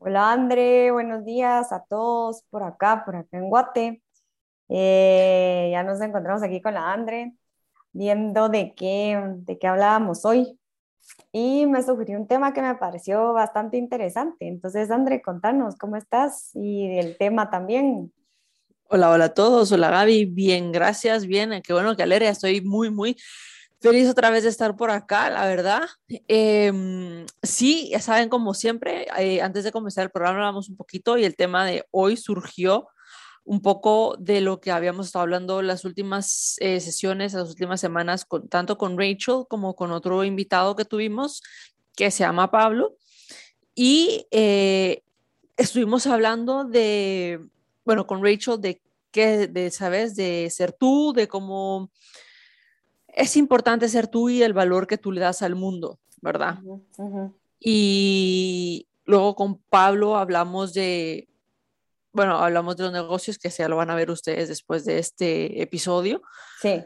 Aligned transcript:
Hola 0.00 0.30
André, 0.30 0.92
buenos 0.92 1.24
días 1.24 1.72
a 1.72 1.84
todos 1.84 2.44
por 2.50 2.62
acá, 2.62 3.02
por 3.04 3.16
acá 3.16 3.36
en 3.36 3.48
Guate. 3.48 4.00
Eh, 4.68 5.70
ya 5.72 5.82
nos 5.82 6.00
encontramos 6.00 6.40
aquí 6.44 6.62
con 6.62 6.74
la 6.74 6.92
André, 6.92 7.34
viendo 7.90 8.48
de 8.48 8.74
qué, 8.76 9.20
de 9.38 9.58
qué 9.58 9.66
hablábamos 9.66 10.24
hoy. 10.24 10.56
Y 11.32 11.66
me 11.66 11.82
sugirió 11.82 12.16
un 12.16 12.28
tema 12.28 12.52
que 12.52 12.62
me 12.62 12.76
pareció 12.76 13.32
bastante 13.32 13.76
interesante. 13.76 14.46
Entonces, 14.46 14.88
André, 14.92 15.20
contanos 15.20 15.76
cómo 15.76 15.96
estás 15.96 16.50
y 16.54 16.88
del 16.94 17.18
tema 17.18 17.50
también. 17.50 18.12
Hola, 18.84 19.10
hola 19.10 19.24
a 19.24 19.34
todos. 19.34 19.72
Hola 19.72 19.90
Gaby, 19.90 20.26
bien, 20.26 20.70
gracias, 20.70 21.26
bien. 21.26 21.60
Qué 21.60 21.72
bueno 21.72 21.96
que 21.96 22.04
alegre, 22.04 22.28
estoy 22.28 22.60
muy, 22.60 22.88
muy 22.90 23.16
Feliz 23.80 24.08
otra 24.08 24.30
vez 24.30 24.42
de 24.42 24.48
estar 24.48 24.74
por 24.76 24.90
acá, 24.90 25.30
la 25.30 25.46
verdad. 25.46 25.82
Em, 26.26 27.24
sí, 27.42 27.90
ya 27.90 28.00
saben, 28.00 28.28
como 28.28 28.52
siempre, 28.52 29.06
eh, 29.18 29.40
antes 29.40 29.62
de 29.62 29.70
comenzar 29.70 30.04
el 30.04 30.10
programa 30.10 30.38
hablamos 30.38 30.68
un 30.68 30.76
poquito 30.76 31.16
y 31.16 31.24
el 31.24 31.36
tema 31.36 31.64
de 31.64 31.86
hoy 31.92 32.16
surgió 32.16 32.88
un 33.44 33.62
poco 33.62 34.16
de 34.18 34.40
lo 34.40 34.60
que 34.60 34.72
habíamos 34.72 35.06
estado 35.06 35.22
hablando 35.22 35.62
las 35.62 35.84
últimas 35.84 36.56
eh, 36.58 36.80
sesiones, 36.80 37.34
las 37.34 37.48
últimas 37.48 37.80
semanas, 37.80 38.26
tanto 38.50 38.76
con 38.76 38.98
Rachel 38.98 39.44
como 39.48 39.76
con 39.76 39.92
otro 39.92 40.24
invitado 40.24 40.74
que 40.74 40.84
tuvimos, 40.84 41.40
que 41.96 42.10
se 42.10 42.24
llama 42.24 42.50
Pablo. 42.50 42.96
Y 43.76 44.26
eh, 44.32 45.02
estuvimos 45.56 46.06
hablando 46.08 46.64
de, 46.64 47.40
bueno, 47.84 48.08
con 48.08 48.24
Rachel, 48.24 48.60
de 48.60 48.82
qué, 49.12 49.46
de, 49.46 49.70
¿sabes? 49.70 50.16
De 50.16 50.50
ser 50.50 50.72
tú, 50.72 51.12
de 51.14 51.28
cómo 51.28 51.90
es 53.18 53.36
importante 53.36 53.88
ser 53.88 54.06
tú 54.06 54.28
y 54.28 54.42
el 54.42 54.52
valor 54.52 54.86
que 54.86 54.96
tú 54.96 55.10
le 55.10 55.20
das 55.20 55.42
al 55.42 55.56
mundo, 55.56 55.98
¿verdad? 56.22 56.60
Y 57.58 58.86
luego 59.04 59.34
con 59.34 59.58
Pablo 59.58 60.16
hablamos 60.16 60.72
de, 60.72 61.28
bueno, 62.12 62.38
hablamos 62.38 62.76
de 62.76 62.84
los 62.84 62.92
negocios 62.92 63.36
que 63.36 63.50
ya 63.50 63.68
lo 63.68 63.76
van 63.76 63.90
a 63.90 63.96
ver 63.96 64.12
ustedes 64.12 64.48
después 64.48 64.84
de 64.84 65.00
este 65.00 65.60
episodio. 65.60 66.22
Sí. 66.62 66.84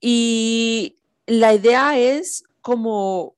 Y 0.00 0.96
la 1.26 1.52
idea 1.52 1.98
es 1.98 2.44
como 2.62 3.34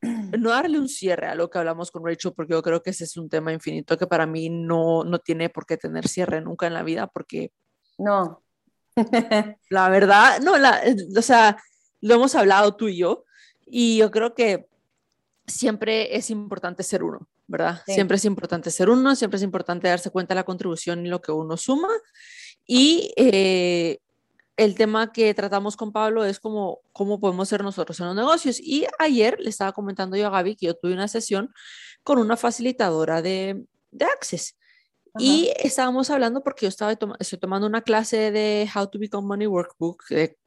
no 0.00 0.50
darle 0.50 0.78
un 0.78 0.88
cierre 0.88 1.26
a 1.26 1.34
lo 1.34 1.50
que 1.50 1.58
hablamos 1.58 1.90
con 1.90 2.02
Rachel, 2.06 2.32
porque 2.34 2.54
yo 2.54 2.62
creo 2.62 2.82
que 2.82 2.90
ese 2.90 3.04
es 3.04 3.18
un 3.18 3.28
tema 3.28 3.52
infinito 3.52 3.98
que 3.98 4.06
para 4.06 4.24
mí 4.24 4.48
no, 4.48 5.04
no 5.04 5.18
tiene 5.18 5.50
por 5.50 5.66
qué 5.66 5.76
tener 5.76 6.08
cierre 6.08 6.40
nunca 6.40 6.66
en 6.66 6.72
la 6.72 6.82
vida, 6.82 7.08
porque... 7.08 7.52
No. 7.98 8.42
la 9.68 9.88
verdad, 9.90 10.40
no, 10.40 10.56
la, 10.56 10.80
o 11.14 11.22
sea, 11.22 11.58
lo 12.00 12.14
hemos 12.14 12.34
hablado 12.34 12.74
tú 12.76 12.88
y 12.88 12.98
yo, 12.98 13.24
y 13.66 13.98
yo 13.98 14.10
creo 14.10 14.34
que 14.34 14.68
siempre 15.46 16.16
es 16.16 16.30
importante 16.30 16.82
ser 16.82 17.02
uno, 17.02 17.28
¿verdad? 17.46 17.82
Siempre 17.86 18.16
es 18.16 18.24
importante 18.24 18.70
ser 18.70 18.88
uno, 18.90 19.14
siempre 19.16 19.36
es 19.36 19.42
importante 19.42 19.88
darse 19.88 20.10
cuenta 20.10 20.34
de 20.34 20.40
la 20.40 20.44
contribución 20.44 21.04
y 21.04 21.08
lo 21.08 21.20
que 21.20 21.32
uno 21.32 21.56
suma. 21.56 21.88
Y 22.66 23.12
eh, 23.16 23.98
el 24.56 24.74
tema 24.74 25.12
que 25.12 25.34
tratamos 25.34 25.76
con 25.76 25.92
Pablo 25.92 26.24
es 26.24 26.38
como 26.38 26.80
cómo 26.92 27.18
podemos 27.18 27.48
ser 27.48 27.62
nosotros 27.62 27.98
en 28.00 28.06
los 28.06 28.16
negocios. 28.16 28.60
Y 28.60 28.86
ayer 28.98 29.36
le 29.40 29.50
estaba 29.50 29.72
comentando 29.72 30.16
yo 30.16 30.26
a 30.26 30.30
Gaby 30.30 30.56
que 30.56 30.66
yo 30.66 30.74
tuve 30.74 30.92
una 30.92 31.08
sesión 31.08 31.52
con 32.02 32.18
una 32.18 32.36
facilitadora 32.36 33.22
de, 33.22 33.64
de 33.90 34.04
Access. 34.04 34.56
Y 35.18 35.50
estábamos 35.58 36.08
hablando 36.10 36.42
porque 36.42 36.66
yo 36.66 36.68
estaba 36.68 36.96
estoy 37.18 37.38
tomando 37.38 37.66
una 37.66 37.82
clase 37.82 38.30
de 38.30 38.68
How 38.72 38.86
to 38.88 38.98
Become 38.98 39.26
Money 39.26 39.46
Workbook, 39.48 40.06
de 40.08 40.38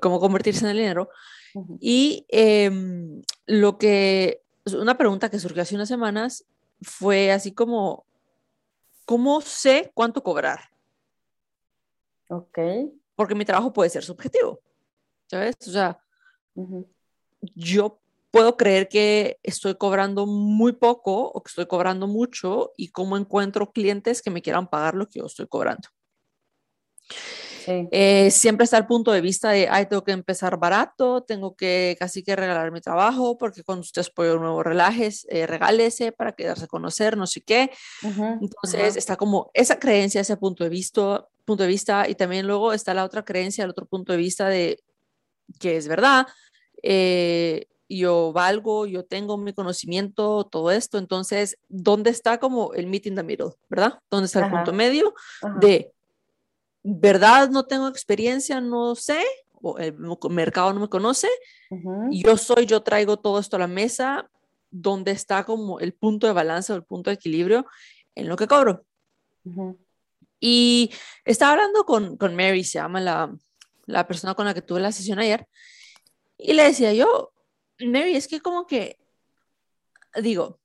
cómo 0.00 0.20
convertirse 0.20 0.64
en 0.64 0.70
el 0.70 0.76
dinero. 0.76 1.10
Y 1.80 2.26
em, 2.28 3.22
lo 3.46 3.78
que, 3.78 4.42
una 4.72 4.96
pregunta 4.96 5.30
que 5.30 5.38
surgió 5.38 5.62
hace 5.62 5.74
unas 5.74 5.88
semanas 5.88 6.44
fue 6.82 7.32
así 7.32 7.52
como, 7.52 8.06
¿cómo 9.04 9.40
sé 9.40 9.90
cuánto 9.94 10.22
cobrar? 10.22 10.60
Ok. 12.28 12.58
Porque 13.16 13.34
mi 13.34 13.44
trabajo 13.44 13.72
puede 13.72 13.90
ser 13.90 14.04
subjetivo, 14.04 14.60
¿sabes? 15.26 15.56
O 15.66 15.70
sea, 15.70 15.98
yo 17.54 18.00
puedo 18.30 18.56
creer 18.56 18.88
que 18.88 19.38
estoy 19.42 19.74
cobrando 19.74 20.26
muy 20.26 20.72
poco 20.72 21.30
o 21.30 21.42
que 21.42 21.48
estoy 21.48 21.66
cobrando 21.66 22.06
mucho 22.06 22.72
y 22.76 22.88
cómo 22.88 23.16
encuentro 23.16 23.72
clientes 23.72 24.22
que 24.22 24.30
me 24.30 24.42
quieran 24.42 24.68
pagar 24.68 24.94
lo 24.94 25.08
que 25.08 25.18
yo 25.18 25.26
estoy 25.26 25.48
cobrando. 25.48 25.88
Eh, 27.66 28.30
siempre 28.30 28.64
está 28.64 28.78
el 28.78 28.86
punto 28.86 29.12
de 29.12 29.20
vista 29.20 29.50
de, 29.50 29.68
ay, 29.68 29.86
tengo 29.86 30.04
que 30.04 30.12
empezar 30.12 30.58
barato, 30.58 31.22
tengo 31.22 31.54
que 31.54 31.96
casi 31.98 32.22
que 32.22 32.36
regalar 32.36 32.70
mi 32.72 32.80
trabajo, 32.80 33.36
porque 33.38 33.62
cuando 33.62 33.82
usted 33.82 34.02
es 34.02 34.10
un 34.16 34.40
nuevo 34.40 34.62
relajes, 34.62 35.26
eh, 35.30 35.46
regálese 35.46 36.12
para 36.12 36.32
quedarse 36.32 36.64
a 36.64 36.68
conocer, 36.68 37.16
no 37.16 37.26
sé 37.26 37.42
qué. 37.42 37.70
Entonces 38.02 38.96
está 38.96 39.16
como 39.16 39.50
esa 39.54 39.78
creencia, 39.78 40.20
ese 40.20 40.36
punto 40.36 40.64
de, 40.64 40.70
vista, 40.70 41.26
punto 41.44 41.62
de 41.62 41.68
vista, 41.68 42.08
y 42.08 42.14
también 42.14 42.46
luego 42.46 42.72
está 42.72 42.94
la 42.94 43.04
otra 43.04 43.24
creencia, 43.24 43.64
el 43.64 43.70
otro 43.70 43.86
punto 43.86 44.12
de 44.12 44.18
vista 44.18 44.48
de 44.48 44.78
que 45.58 45.76
es 45.76 45.88
verdad, 45.88 46.26
eh, 46.82 47.66
yo 47.88 48.32
valgo, 48.32 48.86
yo 48.86 49.04
tengo 49.04 49.36
mi 49.36 49.52
conocimiento, 49.52 50.44
todo 50.44 50.70
esto, 50.70 50.96
entonces, 50.98 51.58
¿dónde 51.68 52.10
está 52.10 52.38
como 52.38 52.72
el 52.74 52.86
meet 52.86 53.06
in 53.06 53.16
the 53.16 53.22
middle, 53.22 53.50
verdad? 53.68 53.98
¿Dónde 54.08 54.26
está 54.26 54.46
el 54.46 54.50
punto 54.50 54.72
medio 54.72 55.12
de 55.60 55.92
verdad 56.82 57.50
no 57.50 57.64
tengo 57.64 57.88
experiencia, 57.88 58.60
no 58.60 58.94
sé, 58.94 59.22
o 59.52 59.78
el 59.78 59.96
mercado 60.30 60.72
no 60.72 60.80
me 60.80 60.88
conoce, 60.88 61.28
yo 62.10 62.36
soy, 62.36 62.66
yo 62.66 62.82
traigo 62.82 63.18
todo 63.18 63.38
esto 63.38 63.56
a 63.56 63.60
la 63.60 63.66
mesa, 63.66 64.30
donde 64.70 65.10
está 65.10 65.44
como 65.44 65.80
el 65.80 65.92
punto 65.92 66.26
de 66.26 66.32
balance 66.32 66.72
o 66.72 66.76
el 66.76 66.84
punto 66.84 67.10
de 67.10 67.14
equilibrio 67.14 67.66
en 68.14 68.28
lo 68.28 68.36
que 68.36 68.46
cobro. 68.46 68.84
Y 70.40 70.90
estaba 71.24 71.52
hablando 71.52 71.84
con, 71.84 72.16
con 72.16 72.34
Mary, 72.34 72.64
se 72.64 72.78
llama 72.78 73.00
la, 73.00 73.34
la 73.86 74.06
persona 74.06 74.34
con 74.34 74.46
la 74.46 74.54
que 74.54 74.62
tuve 74.62 74.80
la 74.80 74.92
sesión 74.92 75.18
ayer, 75.18 75.46
y 76.38 76.54
le 76.54 76.64
decía 76.64 76.94
yo, 76.94 77.32
Mary, 77.80 78.16
es 78.16 78.26
que 78.26 78.40
como 78.40 78.66
que, 78.66 78.98
digo, 80.22 80.58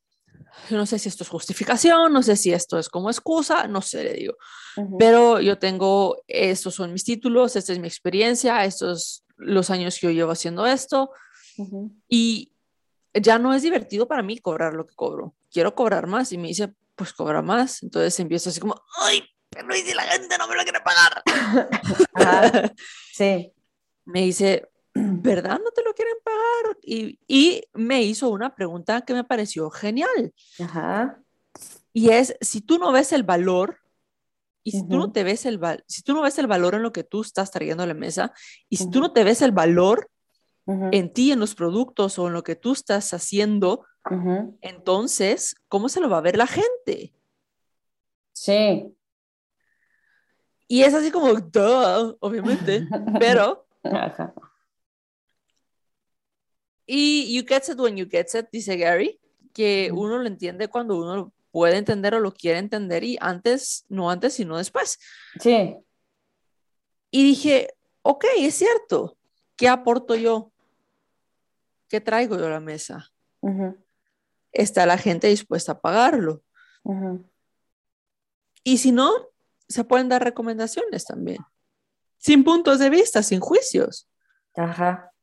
no 0.70 0.86
sé 0.86 1.00
si 1.00 1.10
esto 1.10 1.24
es 1.24 1.30
justificación, 1.30 2.12
no 2.12 2.24
sé 2.24 2.36
si 2.36 2.52
esto 2.52 2.80
es 2.80 2.90
como 2.90 3.10
excusa, 3.10 3.68
no 3.68 3.82
sé, 3.82 4.04
le 4.04 4.14
digo. 4.14 4.38
Pero 4.98 5.40
yo 5.40 5.58
tengo, 5.58 6.18
estos 6.28 6.76
son 6.76 6.92
mis 6.92 7.04
títulos, 7.04 7.56
esta 7.56 7.74
es 7.74 7.80
mi 7.80 7.88
experiencia, 7.88 8.66
estos 8.66 9.24
los 9.38 9.70
años 9.70 10.00
que 10.00 10.08
yo 10.08 10.12
llevo 10.12 10.32
haciendo 10.32 10.66
esto. 10.66 11.12
Y 12.08 12.52
ya 13.14 13.40
no 13.40 13.54
es 13.54 13.62
divertido 13.62 14.08
para 14.08 14.24
mí 14.24 14.40
cobrar 14.40 14.74
lo 14.74 14.86
que 14.86 14.96
cobro. 14.96 15.36
Quiero 15.52 15.76
cobrar 15.76 16.08
más 16.08 16.32
y 16.32 16.38
me 16.38 16.50
dice, 16.50 16.74
pues 16.96 17.14
cobra 17.14 17.42
más. 17.42 17.84
Entonces 17.84 18.20
empiezo 18.20 18.50
así 18.50 18.60
como, 18.60 18.82
ay, 18.98 19.24
pero 19.52 19.76
¿y 19.76 19.82
si 19.82 19.94
la 19.94 20.04
gente 20.04 20.38
no 20.38 20.48
me 20.48 20.56
lo 20.56 20.64
quiere 20.64 20.80
pagar? 20.82 21.24
sí. 23.14 23.52
Me 24.08 24.22
dice, 24.22 24.70
¿verdad? 24.96 25.60
No 25.64 25.72
te 25.72 25.84
lo 25.84 25.94
quieren 25.94 26.16
pagar. 26.24 26.78
Y, 26.82 27.20
y 27.28 27.64
me 27.74 28.02
hizo 28.04 28.30
una 28.30 28.56
pregunta 28.56 29.02
que 29.02 29.14
me 29.14 29.26
pareció 29.26 29.70
genial. 29.70 30.34
Ajá. 30.60 31.22
Y 31.92 32.10
es, 32.10 32.36
si 32.42 32.62
tú 32.62 32.78
no 32.78 32.92
ves 32.92 33.12
el 33.12 33.24
valor, 33.24 33.80
y 34.64 34.72
si 34.72 34.88
tú 34.88 34.98
no 34.98 35.12
te 35.12 35.24
ves 35.24 35.46
el 35.46 35.60
si 35.86 36.02
tú 36.02 36.14
no 36.14 36.24
ves 36.24 36.40
el 36.40 36.48
valor 36.48 36.74
en 36.74 36.82
lo 36.82 36.92
que 36.92 37.04
tú 37.04 37.22
estás 37.22 37.52
trayendo 37.52 37.84
a 37.84 37.88
la 37.88 37.94
mesa, 37.94 38.34
y 38.68 38.78
si 38.78 38.90
tú 38.90 39.00
no 39.00 39.14
te 39.14 39.24
ves 39.24 39.42
el 39.44 39.52
valor 39.52 40.10
en 40.66 41.14
ti, 41.14 41.32
en 41.32 41.40
los 41.40 41.54
productos 41.54 42.18
o 42.18 42.28
en 42.28 42.34
lo 42.34 42.42
que 42.42 42.56
tú 42.56 42.72
estás 42.72 43.14
haciendo, 43.14 43.86
entonces, 44.62 45.56
¿cómo 45.68 45.88
se 45.88 46.00
lo 46.00 46.10
va 46.10 46.18
a 46.18 46.22
ver 46.22 46.38
la 46.38 46.48
gente? 46.48 47.14
Sí. 48.34 48.92
Y 50.68 50.82
es 50.82 50.96
así 50.96 51.12
como, 51.12 51.32
duh, 51.34 52.18
obviamente, 52.20 52.88
pero 53.20 53.68
y 56.86 57.34
you 57.34 57.46
get 57.48 57.64
it 57.70 57.80
when 57.80 57.98
you 57.98 58.06
get 58.06 58.28
it, 58.34 58.48
dice 58.52 58.78
Gary, 58.78 59.20
que 59.54 59.92
uno 59.94 60.18
lo 60.20 60.28
entiende 60.28 60.68
cuando 60.68 60.98
uno 60.98 61.16
lo 61.16 61.34
puede 61.52 61.78
entender 61.78 62.14
o 62.14 62.20
lo 62.20 62.34
quiere 62.34 62.60
entender 62.60 63.04
y 63.04 63.18
antes, 63.22 63.86
no 63.90 64.12
antes, 64.12 64.34
sino 64.34 64.58
después. 64.58 65.00
Sí. 65.40 65.76
Y 67.12 67.24
dije, 67.24 67.74
ok, 68.02 68.26
es 68.38 68.56
cierto, 68.56 69.18
¿qué 69.56 69.70
aporto 69.70 70.16
yo? 70.16 70.52
¿Qué 71.88 72.02
traigo 72.02 72.38
yo 72.38 72.48
a 72.48 72.50
la 72.50 72.60
mesa? 72.60 73.12
¿Está 74.52 74.86
la 74.86 74.98
gente 74.98 75.28
dispuesta 75.28 75.74
a 75.74 75.80
pagarlo? 75.80 76.44
Y 78.64 78.80
si 78.80 78.92
no, 78.92 79.12
se 79.68 79.84
pueden 79.84 80.10
dar 80.10 80.24
recomendaciones 80.24 81.06
también, 81.06 81.40
sin 82.18 82.44
puntos 82.44 82.80
de 82.80 82.90
vista, 82.90 83.24
sin 83.24 83.40
juicios. 83.40 84.10
Ajá 84.56 85.15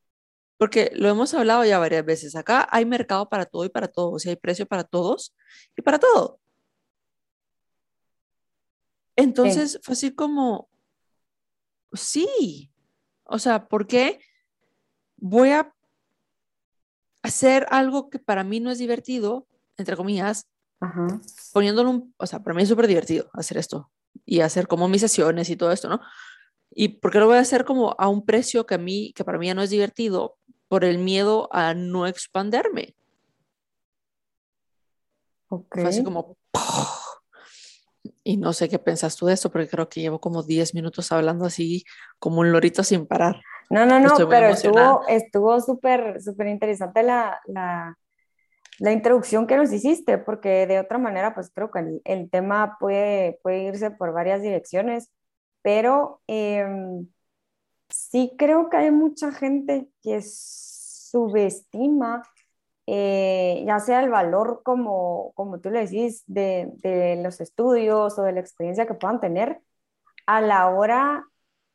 porque 0.63 0.93
lo 0.95 1.09
hemos 1.09 1.35
hablado 1.35 1.65
ya 1.65 1.81
varias 1.81 2.05
veces. 2.05 2.37
Acá 2.37 2.69
hay 2.71 2.87
mercado 2.87 3.29
para 3.29 3.47
todo 3.47 3.65
y 3.65 3.69
para 3.69 3.89
todos, 3.89 4.15
o 4.15 4.19
sea, 4.21 4.31
hay 4.31 4.37
precio 4.37 4.65
para 4.65 4.85
todos 4.85 5.35
y 5.77 5.83
para 5.83 5.99
todo. 5.99 6.39
Entonces 9.17 9.81
fue 9.83 9.95
así 9.95 10.15
como, 10.15 10.71
sí, 11.93 12.71
o 13.25 13.41
sea, 13.41 13.67
¿por 13.67 13.89
qué 13.89 14.21
voy 15.17 15.51
a 15.51 15.75
hacer 17.25 17.67
algo 17.69 18.09
que 18.09 18.21
para 18.21 18.45
mí 18.45 18.61
no 18.61 18.71
es 18.71 18.79
divertido, 18.79 19.49
entre 19.77 19.97
comillas, 19.97 20.49
poniéndolo, 21.53 21.91
un, 21.91 22.15
o 22.19 22.27
sea, 22.29 22.41
para 22.41 22.55
mí 22.55 22.63
es 22.63 22.69
súper 22.69 22.87
divertido 22.87 23.31
hacer 23.33 23.57
esto 23.57 23.91
y 24.25 24.43
hacer 24.43 24.69
como 24.69 24.87
mis 24.87 25.01
sesiones 25.01 25.51
y 25.51 25.57
todo 25.57 25.73
esto, 25.73 25.89
¿no? 25.89 26.01
¿Y 26.75 26.89
por 26.89 27.11
qué 27.11 27.19
lo 27.19 27.27
voy 27.27 27.37
a 27.37 27.41
hacer 27.41 27.65
como 27.65 27.95
a 27.99 28.09
un 28.09 28.25
precio 28.25 28.65
que 28.65 28.75
a 28.75 28.79
mí, 28.79 29.13
que 29.15 29.25
para 29.25 29.39
mí 29.39 29.47
ya 29.47 29.55
no 29.55 29.63
es 29.63 29.71
divertido? 29.71 30.39
Por 30.73 30.87
el 30.87 30.97
miedo 30.97 31.51
a 31.53 31.75
no 31.75 32.07
expanderme. 32.07 32.97
Ok. 35.49 35.67
Fue 35.75 35.87
así 35.87 36.03
como... 36.03 36.39
Y 38.25 38.39
no 38.39 38.55
sé 38.55 38.71
qué 38.71 38.79
pensas 38.79 39.15
tú 39.17 39.27
de 39.27 39.35
esto, 39.35 39.53
porque 39.53 39.69
creo 39.69 39.91
que 39.91 40.01
llevo 40.01 40.19
como 40.19 40.43
10 40.43 40.75
minutos 40.75 41.13
hablando 41.13 41.45
así 41.45 41.85
como 42.19 42.41
un 42.41 42.53
lorito 42.53 42.83
sin 42.85 43.07
parar. 43.07 43.43
No, 43.69 43.85
no, 43.85 44.01
no, 44.01 44.15
pero 44.31 44.47
estuvo 44.47 45.07
estuvo 45.09 45.61
súper 45.61 46.23
súper 46.23 46.47
interesante 46.47 47.03
la, 47.03 47.39
la, 47.45 47.99
la, 48.79 48.93
introducción 48.93 49.47
que 49.47 49.59
nos 49.59 49.71
hiciste, 49.75 50.17
porque 50.17 50.67
de 50.67 50.81
otra 50.81 50.97
manera, 50.97 51.35
pues 51.35 51.51
creo 51.55 51.71
que 51.71 51.81
el, 51.81 52.01
el 52.05 52.31
tema 52.31 52.79
puede, 52.81 53.39
puede 53.43 53.65
irse 53.65 53.91
por 53.91 54.15
varias 54.15 54.41
direcciones, 54.41 55.13
pero 55.61 56.23
em, 56.29 57.09
sí 57.93 58.35
creo 58.39 58.71
que 58.71 58.79
hay 58.79 58.91
mucha 58.91 59.33
gente 59.33 59.89
que 60.03 60.21
subestima 60.23 62.23
eh, 62.87 63.63
ya 63.67 63.79
sea 63.79 64.03
el 64.03 64.11
valor 64.11 64.63
como, 64.65 65.33
como 65.35 65.61
tú 65.61 65.71
le 65.71 65.81
decís, 65.87 66.25
de, 66.27 66.71
de, 66.83 67.17
los 67.23 67.41
estudios 67.41 68.19
o 68.19 68.23
de 68.23 68.33
la 68.33 68.41
experiencia 68.41 68.87
que 68.87 68.95
puedan 68.95 69.21
tener 69.21 69.61
a 70.27 70.41
la 70.41 70.69
hora 70.71 71.27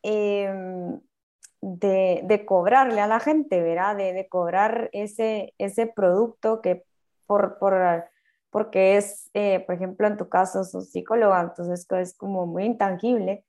em, 0.03 0.99
de, 1.61 2.21
de, 2.25 2.45
cobrarle 2.45 3.01
a 3.01 3.07
la 3.07 3.19
gente, 3.19 3.61
¿verdad? 3.61 3.95
De, 3.97 4.13
de, 4.13 4.27
cobrar 4.29 4.89
ese, 4.93 5.53
ese 5.57 5.87
producto 5.87 6.61
que 6.61 6.85
por, 7.25 7.57
por 7.59 7.73
porque 8.49 8.97
es, 8.97 9.29
eh, 9.33 9.61
por 9.65 9.75
ejemplo, 9.75 10.07
en 10.07 10.17
tu 10.17 10.29
caso, 10.29 10.63
sos 10.63 10.89
psicóloga, 10.91 11.41
entonces 11.41 11.85
es 11.91 12.17
como 12.17 12.45
muy 12.47 12.65
intangible, 12.65 13.45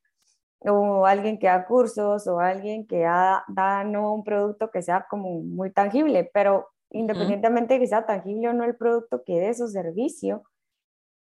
o 0.60 1.06
alguien 1.06 1.38
que 1.38 1.46
da 1.46 1.66
cursos, 1.66 2.26
o 2.26 2.40
alguien 2.40 2.86
que 2.86 3.00
da, 3.00 3.44
da 3.48 3.84
no 3.84 4.14
un 4.14 4.24
producto 4.24 4.70
que 4.70 4.82
sea 4.82 5.06
como 5.08 5.40
muy 5.42 5.70
tangible, 5.72 6.30
pero 6.32 6.68
independientemente 6.90 7.74
de 7.74 7.80
que 7.80 7.86
sea 7.86 8.06
tangible 8.06 8.48
o 8.48 8.52
no 8.52 8.64
el 8.64 8.76
producto 8.76 9.22
que 9.24 9.38
dé 9.40 9.54
su 9.54 9.68
servicio, 9.68 10.42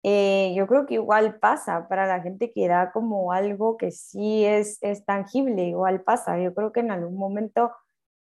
eh, 0.04 0.54
yo 0.56 0.68
creo 0.68 0.86
que 0.86 0.96
igual 0.96 1.40
pasa 1.40 1.88
para 1.90 2.06
la 2.08 2.22
gente 2.22 2.52
que 2.54 2.68
da 2.68 2.92
como 2.92 3.32
algo 3.34 3.78
que 3.78 3.92
sí 3.92 4.46
es, 4.46 4.78
es 4.82 5.06
tangible, 5.06 5.64
igual 5.64 6.02
pasa. 6.04 6.40
Yo 6.40 6.54
creo 6.54 6.72
que 6.72 6.80
en 6.82 6.92
algún 6.92 7.18
momento 7.18 7.72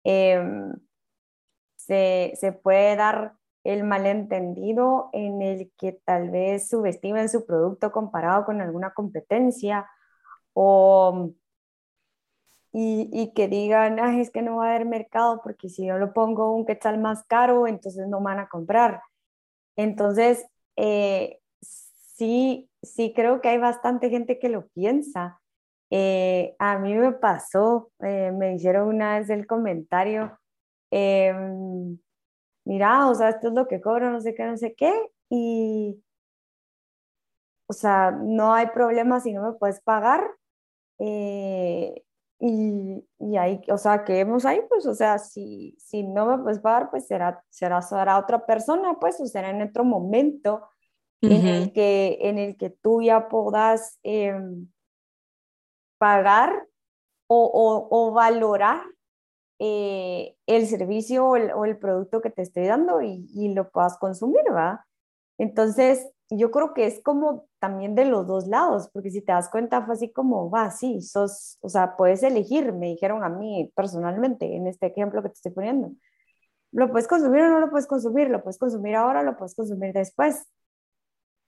em, 0.04 0.74
se, 1.76 2.34
se, 2.36 2.52
puede 2.54 2.96
dar 2.96 3.34
el 3.64 3.84
malentendido 3.84 5.10
en 5.12 5.42
el 5.42 5.72
que 5.78 5.94
tal 6.06 6.30
vez 6.30 6.70
subestimen 6.70 7.30
su 7.30 7.46
producto 7.46 7.92
comparado 7.92 8.46
con 8.46 8.62
alguna 8.62 8.94
competencia 8.94 9.90
o 10.56 11.36
y, 12.78 13.32
que 13.34 13.48
digan, 13.48 14.00
es 14.00 14.32
que 14.32 14.42
no 14.42 14.58
va 14.58 14.68
a 14.68 14.70
haber 14.76 14.86
mercado 14.86 15.42
porque 15.42 15.70
si 15.70 15.86
yo 15.86 15.98
lo 15.98 16.12
pongo 16.14 16.54
un 16.54 16.66
quetzal 16.66 17.00
más 17.00 17.24
caro, 17.26 17.68
entonces 17.68 18.08
no 18.10 18.20
van 18.22 18.40
a 18.40 18.50
comprar. 18.50 19.02
Entonces, 19.78 20.46
eh, 20.76 21.40
sí, 21.62 22.70
sí 22.84 23.14
creo 23.16 23.42
que 23.42 23.50
hay 23.50 23.60
bastante 23.60 24.10
gente 24.10 24.40
que 24.40 24.50
lo 24.50 24.68
piensa. 24.70 25.42
Eh, 25.90 26.56
a 26.60 26.78
mí 26.80 26.94
me 26.96 27.14
pasó, 27.14 27.92
eh, 28.00 28.32
me 28.34 28.56
hicieron 28.56 28.90
una 28.90 29.20
vez 29.20 29.30
el 29.30 29.48
comentario, 29.48 30.38
em, 30.92 31.98
mira, 32.66 33.08
o 33.10 33.16
sea, 33.16 33.30
esto 33.30 33.50
es 33.50 33.54
lo 33.54 33.68
que 33.68 33.82
cobro, 33.82 34.12
no 34.12 34.22
sé 34.22 34.36
qué, 34.36 34.46
no 34.46 34.58
sé 34.58 34.76
qué, 34.76 34.94
y, 35.30 36.04
o 37.68 37.74
sea, 37.74 38.12
no 38.12 38.54
hay 38.54 38.68
problema 38.68 39.20
si 39.20 39.34
no 39.34 39.44
me 39.44 39.58
puedes 39.58 39.82
pagar. 39.82 40.24
Y, 40.98 42.04
y, 43.20 43.38
ahí, 43.38 43.62
o 43.70 43.78
sea, 43.78 44.04
que 44.04 44.20
hemos 44.20 44.46
ahí, 44.46 44.60
pues, 44.70 44.86
o 44.86 44.94
sea, 44.94 45.18
si, 45.20 45.76
si 45.80 46.04
no 46.04 46.26
me 46.26 46.44
puedes 46.44 46.60
pagar, 46.60 46.90
pues 46.90 47.08
será, 47.08 47.44
será, 47.50 47.82
será 47.82 48.18
otra 48.18 48.46
persona, 48.46 48.98
pues, 49.00 49.20
o 49.20 49.26
será 49.26 49.50
en 49.50 49.62
otro 49.62 49.84
momento 49.84 50.68
en, 51.22 51.48
el 51.48 51.74
que, 51.74 52.18
en 52.22 52.38
el 52.38 52.58
que 52.58 52.70
tú 52.70 53.02
ya 53.02 53.30
puedas 53.30 54.00
em, 54.04 54.68
pagar 55.98 56.68
o, 57.28 57.88
o, 57.90 58.12
valorar 58.12 58.84
eh, 59.60 60.36
el 60.46 60.68
servicio 60.68 61.26
o 61.26 61.36
el, 61.36 61.52
o 61.52 61.66
el, 61.66 61.78
producto 61.78 62.22
que 62.22 62.30
te 62.30 62.42
estoy 62.44 62.66
dando 62.68 63.02
y, 63.02 63.28
y 63.34 63.54
lo 63.54 63.70
puedas 63.72 63.98
consumir, 63.98 64.44
¿va? 64.54 64.86
Entonces, 65.38 66.08
yo 66.30 66.52
creo 66.52 66.74
que 66.74 66.88
es 66.88 67.02
como 67.04 67.48
también 67.60 67.96
de 67.96 68.06
los 68.06 68.28
dos 68.28 68.48
lados, 68.48 68.90
porque 68.94 69.12
si 69.12 69.22
te 69.22 69.32
das 69.32 69.50
cuenta 69.50 69.86
fue 69.86 69.96
así 69.96 70.12
como, 70.12 70.50
va, 70.50 70.72
sí, 70.72 71.02
sos, 71.02 71.58
o 71.62 71.70
sea, 71.70 71.96
puedes 71.98 72.24
elegir, 72.24 72.74
me 72.74 72.88
dijeron 72.88 73.24
a 73.24 73.30
mí 73.30 73.72
personalmente 73.76 74.56
en 74.56 74.68
este 74.68 74.88
ejemplo 74.88 75.22
que 75.22 75.30
te 75.30 75.36
estoy 75.36 75.52
poniendo. 75.52 75.92
Lo 76.72 76.92
puedes 76.92 77.08
consumir 77.08 77.44
o 77.44 77.50
no 77.50 77.60
lo 77.60 77.70
puedes 77.70 77.88
consumir, 77.88 78.30
lo 78.30 78.44
puedes 78.44 78.58
consumir 78.60 78.96
ahora, 78.96 79.24
lo 79.24 79.38
puedes 79.38 79.56
consumir 79.56 79.94
después. 79.94 80.48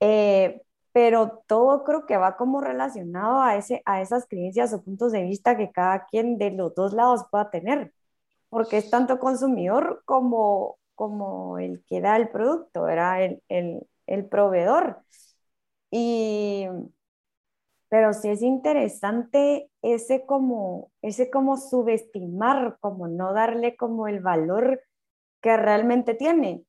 Eh, 0.00 0.62
pero 0.92 1.44
todo 1.46 1.84
creo 1.84 2.06
que 2.06 2.16
va 2.16 2.36
como 2.36 2.60
relacionado 2.60 3.40
a, 3.40 3.56
ese, 3.56 3.82
a 3.84 4.00
esas 4.02 4.26
creencias 4.26 4.72
o 4.72 4.82
puntos 4.82 5.12
de 5.12 5.22
vista 5.22 5.56
que 5.56 5.70
cada 5.72 6.06
quien 6.06 6.38
de 6.38 6.50
los 6.52 6.74
dos 6.74 6.92
lados 6.92 7.24
pueda 7.30 7.50
tener, 7.50 7.92
porque 8.48 8.78
es 8.78 8.90
tanto 8.90 9.18
consumidor 9.18 10.02
como, 10.06 10.78
como 10.94 11.58
el 11.58 11.84
que 11.86 12.00
da 12.00 12.16
el 12.16 12.30
producto, 12.30 12.88
era 12.88 13.22
el, 13.22 13.42
el, 13.48 13.86
el 14.08 14.26
proveedor. 14.26 15.02
Y, 15.90 16.66
pero 17.88 18.12
sí 18.12 18.28
es 18.28 18.42
interesante 18.42 19.70
ese 19.82 20.26
como, 20.26 20.90
ese 21.02 21.30
como 21.30 21.56
subestimar, 21.56 22.76
como 22.80 23.08
no 23.08 23.32
darle 23.32 23.76
como 23.76 24.08
el 24.08 24.20
valor 24.20 24.82
que 25.42 25.56
realmente 25.56 26.14
tiene. 26.14 26.64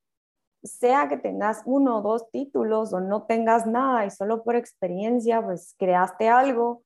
Sea 0.64 1.10
que 1.10 1.18
tengas 1.18 1.64
uno 1.66 2.00
o 2.00 2.02
dos 2.02 2.32
títulos 2.32 2.94
o 2.94 3.02
no 3.02 3.24
tengas 3.26 3.68
nada 3.68 4.06
y 4.06 4.12
solo 4.12 4.44
por 4.44 4.56
experiencia 4.56 5.44
pues 5.44 5.76
creaste 5.80 6.30
algo 6.30 6.84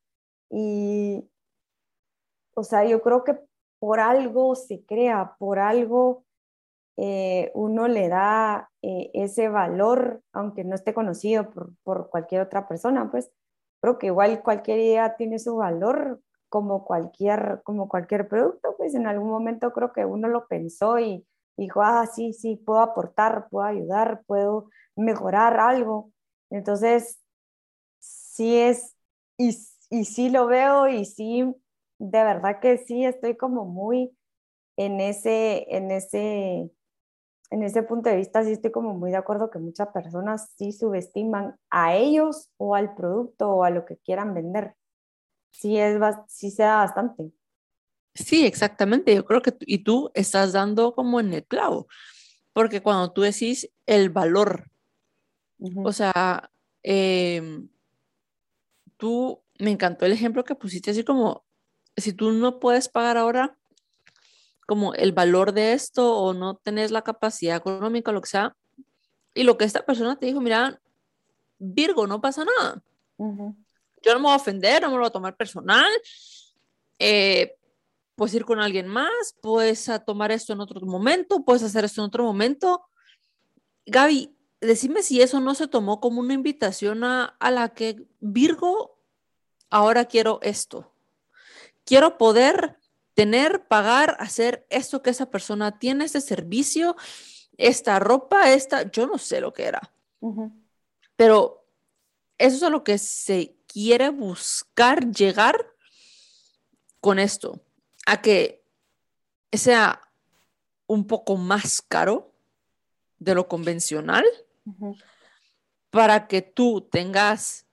y, 0.50 1.29
o 2.55 2.63
sea, 2.63 2.85
yo 2.85 3.01
creo 3.01 3.23
que 3.23 3.39
por 3.79 4.00
algo 4.00 4.55
se 4.55 4.85
crea, 4.85 5.35
por 5.39 5.59
algo 5.59 6.23
eh, 6.98 7.51
uno 7.56 7.88
le 7.88 8.07
da 8.10 8.69
eh, 8.81 9.10
ese 9.13 9.50
valor, 9.50 10.22
aunque 10.31 10.63
no 10.63 10.75
esté 10.75 10.94
conocido 10.94 11.50
por, 11.50 11.72
por, 11.84 12.10
cualquier 12.10 12.41
otra 12.41 12.67
persona, 12.67 13.10
pues 13.12 13.32
creo 13.82 13.98
que 13.98 14.08
igual 14.08 14.44
cualquier 14.44 14.79
idea 14.79 15.15
tiene 15.15 15.39
su 15.39 15.56
valor 15.56 16.22
como 16.50 16.86
cualquier, 16.86 17.62
como 17.63 17.89
cualquier 17.89 18.27
producto, 18.27 18.75
pues 18.77 18.94
en 18.96 19.08
algún 19.08 19.29
momento 19.29 19.74
creo 19.74 19.91
que 19.91 20.06
uno 20.06 20.27
lo 20.27 20.48
pensó 20.48 21.00
y 21.00 21.25
dijo, 21.58 21.82
ah, 21.82 22.06
sí, 22.08 22.34
sí, 22.34 22.58
puedo 22.58 22.82
aportar, 22.82 23.48
puedo 23.50 23.65
ayudar, 23.65 24.24
puedo 24.27 24.70
mejorar 24.96 25.60
algo. 25.60 26.12
Entonces, 26.51 27.20
sí 28.00 28.58
es, 28.60 28.96
y, 29.38 29.58
y 29.89 30.06
sí 30.06 30.29
lo 30.29 30.48
veo 30.48 30.88
y 30.88 31.06
sí, 31.06 31.44
de 32.00 32.24
verdad 32.24 32.60
que 32.60 32.77
sí 32.77 33.06
estoy 33.06 33.36
como 33.38 33.65
muy 33.65 34.15
en 34.77 35.00
ese, 35.00 35.65
en 35.75 35.91
ese, 35.91 36.70
en 37.53 37.62
ese 37.62 37.83
punto 37.83 38.10
de 38.10 38.15
vista 38.15 38.43
sí 38.43 38.51
estoy 38.51 38.72
como 38.72 38.95
muy 38.95 39.12
de 39.12 39.17
acuerdo 39.17 39.51
que 39.51 39.60
muchas 39.60 39.89
personas 39.89 40.50
sí 40.57 40.72
subestiman 40.72 41.55
a 41.69 41.95
ellos 41.95 42.50
o 42.57 42.74
al 42.74 42.95
producto 42.95 43.48
o 43.48 43.63
a 43.63 43.69
lo 43.69 43.86
que 43.86 43.98
quieran 43.98 44.33
vender. 44.33 44.74
Sí, 45.51 45.77
es, 45.77 46.00
sí 46.27 46.50
se 46.50 46.63
da 46.63 46.77
bastante. 46.77 47.31
Sí, 48.15 48.48
exactamente. 48.48 49.13
Yo 49.13 49.24
creo 49.24 49.43
que 49.43 49.53
y 49.60 49.83
tú 49.83 50.10
estás 50.15 50.53
dando 50.53 50.95
como 50.95 51.19
en 51.19 51.31
el 51.31 51.45
clavo, 51.45 51.88
porque 52.53 52.81
cuando 52.81 53.13
tú 53.13 53.22
decís 53.22 53.69
el 53.86 54.10
valor, 54.10 54.72
o 55.83 55.93
sea, 55.93 56.50
em, 56.81 57.69
tú, 58.98 59.43
me 59.60 59.69
encantó 59.69 60.07
el 60.07 60.12
ejemplo 60.12 60.43
que 60.43 60.55
pusiste 60.55 60.89
así 60.89 61.03
como, 61.03 61.45
si 61.98 62.13
tú 62.13 62.31
no 62.31 62.60
puedes 62.60 62.89
pagar 62.89 63.17
ahora, 63.17 63.60
como 64.65 64.93
el 64.93 65.12
valor 65.12 65.53
de 65.53 65.74
esto 65.74 66.17
o 66.17 66.34
no 66.34 66.55
tenés 66.55 66.91
la 66.91 67.01
capacidad 67.01 67.58
económica, 67.58 68.12
lo 68.12 68.22
que 68.22 68.29
sea. 68.29 68.55
Y 69.34 69.43
lo 69.43 69.58
que 69.58 69.65
esta 69.65 69.86
persona 69.86 70.17
te 70.17 70.25
dijo, 70.25 70.41
mira, 70.41 70.79
Virgo, 71.60 72.08
no 72.08 72.22
pasa 72.22 72.46
nada. 72.46 72.82
Yo 73.17 74.13
no 74.13 74.20
me 74.20 74.24
voy 74.24 74.34
a 74.34 74.38
ofender, 74.38 74.82
no 74.82 74.89
me 74.89 74.96
lo 74.96 75.00
voy 75.00 75.08
a 75.08 75.12
tomar 75.12 75.36
personal. 75.36 75.89
Eh, 77.00 77.55
puedes 78.15 78.34
ir 78.36 78.46
con 78.46 78.60
alguien 78.60 78.88
más, 78.88 79.36
puedes 79.41 79.89
tomar 80.05 80.32
esto 80.32 80.53
en 80.53 80.62
otro 80.62 80.82
momento, 80.82 81.43
puedes 81.43 81.63
hacer 81.63 81.86
esto 81.86 82.01
en 82.01 82.08
otro 82.08 82.24
momento. 82.24 82.86
Gaby, 83.86 84.36
decime 84.62 85.03
si 85.03 85.22
eso 85.22 85.39
no 85.39 85.55
se 85.55 85.67
tomó 85.67 86.00
como 86.00 86.20
una 86.20 86.34
invitación 86.34 87.03
a, 87.03 87.36
a 87.39 87.51
la 87.51 87.70
que 87.70 88.05
Virgo, 88.20 88.98
ahora 89.70 90.05
quiero 90.05 90.39
esto. 90.41 90.91
Quiero 91.86 92.17
poder 92.17 92.77
tener, 93.13 93.67
pagar, 93.67 94.17
hacer 94.20 94.65
esto 94.70 95.01
que 95.01 95.12
esa 95.12 95.29
persona 95.29 95.77
tiene, 95.79 96.05
este 96.05 96.22
servicio, 96.22 96.96
esta 97.58 98.00
ropa, 98.00 98.51
esta, 98.51 98.89
yo 98.91 99.08
no 99.08 99.17
sé 99.17 99.41
lo 99.41 99.53
que 99.53 99.65
era. 99.65 99.93
Pero 101.15 101.67
eso 102.38 102.55
es 102.58 102.63
a 102.63 102.70
lo 102.70 102.84
que 102.84 102.98
se 102.98 103.55
quiere 103.67 104.10
buscar 104.10 105.12
llegar 105.12 105.74
con 107.00 107.20
esto, 107.20 107.62
a 108.05 108.22
que 108.22 108.63
sea 109.51 110.01
un 110.88 111.05
poco 111.05 111.38
más 111.38 111.82
caro 111.82 112.34
de 113.20 113.36
lo 113.36 113.48
convencional 113.48 114.25
para 115.89 116.27
que 116.27 116.41
tú 116.41 116.82
tengas 116.82 117.65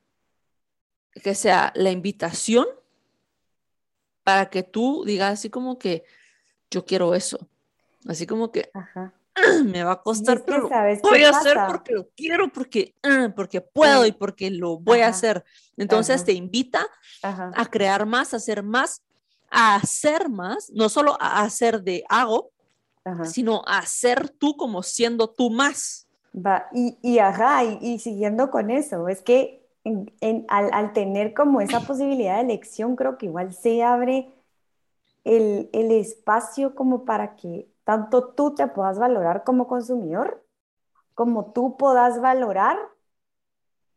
que 1.22 1.34
sea 1.34 1.72
la 1.74 1.90
invitación 1.90 2.66
para 4.30 4.48
que 4.48 4.62
tú 4.62 5.02
digas 5.04 5.32
así 5.32 5.50
como 5.50 5.76
que 5.76 6.04
yo 6.70 6.84
quiero 6.84 7.14
eso. 7.14 7.48
Así 8.06 8.26
como 8.28 8.52
que 8.52 8.70
me 9.64 9.82
va 9.82 9.92
a 9.92 10.02
costar, 10.02 10.44
pero 10.44 10.68
voy 11.02 11.24
a 11.24 11.30
hacer 11.30 11.58
porque 11.66 11.92
lo 11.92 12.08
quiero, 12.16 12.52
porque, 12.52 12.94
ah, 13.02 13.32
porque 13.34 13.60
puedo 13.60 14.06
y 14.06 14.12
porque 14.12 14.50
lo 14.50 14.78
voy 14.78 15.00
a 15.00 15.08
hacer. 15.08 15.44
Entonces 15.76 16.24
te 16.24 16.32
invita 16.32 16.86
a 17.22 17.66
crear 17.66 18.06
más, 18.06 18.32
a 18.32 18.36
hacer 18.36 18.62
más, 18.62 19.02
a 19.50 19.74
hacer 19.74 20.28
más, 20.28 20.70
no 20.70 20.88
solo 20.88 21.16
a 21.20 21.42
hacer 21.42 21.82
de 21.82 22.04
hago, 22.08 22.52
sino 23.24 23.64
a 23.66 23.78
hacer 23.78 24.28
tú 24.30 24.56
como 24.56 24.84
siendo 24.84 25.28
tú 25.28 25.50
más. 25.50 26.06
Va, 26.34 26.68
y, 26.72 26.96
y 27.02 27.18
ajá, 27.18 27.64
y, 27.64 27.98
siguiendo 27.98 28.48
con 28.50 28.70
eso, 28.70 29.08
es 29.08 29.22
que 29.22 29.59
al, 29.84 30.92
tener 30.92 31.34
como 31.34 31.60
esa 31.60 31.80
posibilidad 31.80 32.36
de 32.36 32.42
elección, 32.42 32.96
creo 32.96 33.18
que 33.18 33.26
igual 33.26 33.54
se 33.54 33.82
abre 33.82 34.32
el, 35.24 35.70
el 35.72 35.90
espacio 35.92 36.74
como 36.74 37.04
para 37.04 37.36
que 37.36 37.68
tanto 37.84 38.28
tú 38.28 38.54
te 38.54 38.66
puedas 38.68 38.98
valorar 38.98 39.44
como 39.44 39.66
consumidor, 39.68 40.44
como 41.14 41.52
tú 41.52 41.76
puedas 41.76 42.20
valorar 42.20 42.78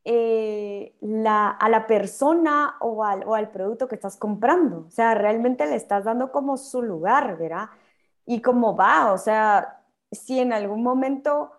eh, 0.05 0.95
la, 0.99 1.49
a 1.49 1.69
la 1.69 1.87
persona 1.87 2.75
o 2.81 3.05
al, 3.05 3.23
o 3.25 3.35
al, 3.35 3.51
producto 3.51 3.87
que 3.87 3.95
estás 3.95 4.17
comprando. 4.17 4.85
O 4.87 4.89
sea, 4.91 5.15
realmente 5.15 5.65
le 5.65 5.75
estás 5.75 6.03
dando 6.03 6.31
como 6.31 6.57
su 6.57 6.81
lugar, 6.81 7.37
¿verdad? 7.37 7.69
Y 8.25 8.41
cómo 8.41 8.75
va, 8.75 9.13
o 9.13 9.17
sea, 9.17 9.81
si 10.11 10.39
en 10.39 10.53
algún 10.53 10.83
momento 10.83 11.51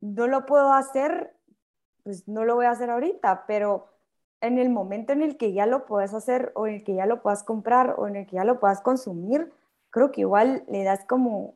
no 0.00 0.26
lo 0.26 0.46
puedo 0.46 0.72
hacer, 0.72 1.33
pues 2.04 2.28
no 2.28 2.44
lo 2.44 2.54
voy 2.54 2.66
a 2.66 2.70
hacer 2.70 2.90
ahorita, 2.90 3.44
pero 3.46 3.88
en 4.40 4.58
el 4.58 4.70
momento 4.70 5.12
en 5.12 5.22
el 5.22 5.36
que 5.36 5.52
ya 5.52 5.66
lo 5.66 5.86
puedes 5.86 6.14
hacer 6.14 6.52
o 6.54 6.66
en 6.66 6.74
el 6.74 6.84
que 6.84 6.94
ya 6.94 7.06
lo 7.06 7.22
puedas 7.22 7.42
comprar 7.42 7.94
o 7.98 8.06
en 8.06 8.16
el 8.16 8.26
que 8.26 8.36
ya 8.36 8.44
lo 8.44 8.60
puedas 8.60 8.80
consumir, 8.82 9.52
creo 9.90 10.12
que 10.12 10.20
igual 10.20 10.64
le 10.68 10.84
das 10.84 11.04
como 11.06 11.54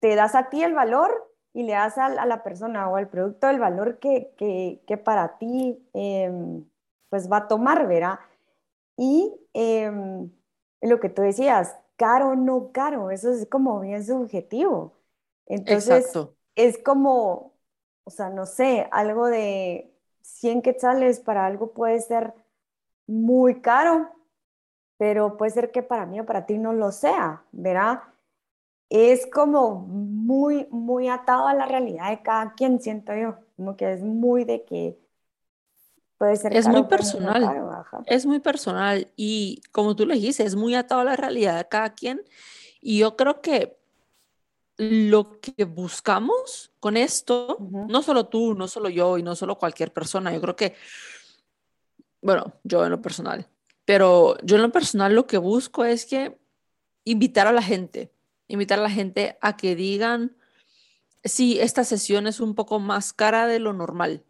te 0.00 0.14
das 0.14 0.34
a 0.34 0.50
ti 0.50 0.62
el 0.62 0.74
valor 0.74 1.32
y 1.52 1.62
le 1.62 1.72
das 1.72 1.96
a, 1.96 2.08
la 2.26 2.42
persona 2.42 2.88
o 2.90 2.96
al 2.96 3.08
producto 3.08 3.48
el 3.48 3.58
valor 3.58 3.98
que, 3.98 4.34
que, 4.36 4.96
para 4.98 5.38
ti 5.38 5.82
em, 5.94 6.64
pues 7.08 7.32
va 7.32 7.38
a 7.38 7.48
tomar, 7.48 7.88
¿verdad? 7.88 8.18
Y 8.96 9.34
em, 9.54 10.30
lo 10.82 11.00
que 11.00 11.08
tú 11.08 11.22
decías, 11.22 11.74
caro 11.96 12.30
o 12.30 12.34
no 12.34 12.72
caro, 12.72 13.10
eso 13.10 13.32
es 13.32 13.46
como 13.46 13.80
bien 13.80 14.04
subjetivo. 14.04 14.92
Entonces, 15.46 16.12
es 16.54 16.78
como, 16.78 17.54
o 18.06 18.10
sea, 18.10 18.30
no 18.30 18.46
sé, 18.46 18.88
algo 18.90 19.26
de 19.26 19.92
100 20.22 20.62
quetzales 20.62 21.20
para 21.20 21.44
algo 21.44 21.72
puede 21.72 22.00
ser 22.00 22.32
muy 23.06 23.60
caro, 23.60 24.10
pero 24.96 25.36
puede 25.36 25.50
ser 25.50 25.70
que 25.70 25.82
para 25.82 26.06
mí 26.06 26.20
o 26.20 26.26
para 26.26 26.46
ti 26.46 26.56
no 26.58 26.72
lo 26.72 26.92
sea, 26.92 27.44
¿verdad? 27.52 28.02
es 28.88 29.26
como 29.26 29.74
muy, 29.74 30.66
muy 30.70 31.08
atado 31.08 31.48
a 31.48 31.54
la 31.54 31.66
realidad 31.66 32.10
de 32.10 32.22
cada 32.22 32.54
quien, 32.54 32.80
siento 32.80 33.14
yo, 33.14 33.36
como 33.56 33.76
que 33.76 33.92
es 33.92 34.02
muy 34.02 34.44
de 34.44 34.64
que 34.64 34.96
puede 36.18 36.36
ser... 36.36 36.56
Es 36.56 36.68
muy 36.68 36.84
personal, 36.84 37.84
es 38.06 38.26
muy 38.26 38.38
personal 38.38 39.08
y 39.16 39.60
como 39.72 39.96
tú 39.96 40.06
le 40.06 40.14
dijiste, 40.14 40.44
es 40.44 40.54
muy 40.54 40.74
atado 40.74 41.00
a 41.00 41.04
la 41.04 41.16
realidad 41.16 41.58
de 41.58 41.68
cada 41.68 41.94
quien 41.94 42.22
y 42.80 42.98
yo 42.98 43.16
creo 43.16 43.40
que 43.40 43.76
lo 44.78 45.40
que 45.40 45.64
buscamos 45.64 46.72
con 46.80 46.96
esto, 46.96 47.56
no 47.60 48.02
solo 48.02 48.26
tú, 48.26 48.54
no 48.54 48.68
solo 48.68 48.88
yo 48.88 49.16
y 49.16 49.22
no 49.22 49.34
solo 49.34 49.58
cualquier 49.58 49.92
persona, 49.92 50.32
yo 50.32 50.40
creo 50.40 50.56
que, 50.56 50.74
bueno, 52.20 52.52
yo 52.62 52.84
en 52.84 52.90
lo 52.90 53.00
personal, 53.00 53.48
pero 53.84 54.36
yo 54.42 54.56
en 54.56 54.62
lo 54.62 54.72
personal 54.72 55.14
lo 55.14 55.26
que 55.26 55.38
busco 55.38 55.84
es 55.84 56.04
que 56.04 56.38
invitar 57.04 57.46
a 57.46 57.52
la 57.52 57.62
gente, 57.62 58.12
invitar 58.48 58.78
a 58.78 58.82
la 58.82 58.90
gente 58.90 59.38
a 59.40 59.56
que 59.56 59.74
digan, 59.76 60.36
sí, 61.24 61.58
esta 61.60 61.84
sesión 61.84 62.26
es 62.26 62.40
un 62.40 62.54
poco 62.54 62.78
más 62.78 63.12
cara 63.12 63.46
de 63.46 63.60
lo 63.60 63.72
normal. 63.72 64.24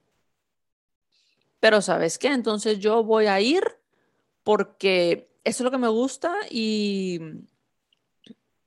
Pero 1.59 1.83
¿sabes 1.83 2.19
qué? 2.19 2.29
Entonces 2.29 2.79
yo 2.79 3.03
voy 3.03 3.26
a 3.26 3.41
ir 3.41 3.65
porque 4.45 5.29
eso 5.43 5.62
es 5.62 5.65
lo 5.65 5.71
que 5.71 5.79
me 5.79 5.88
gusta 5.88 6.33
y, 6.50 7.21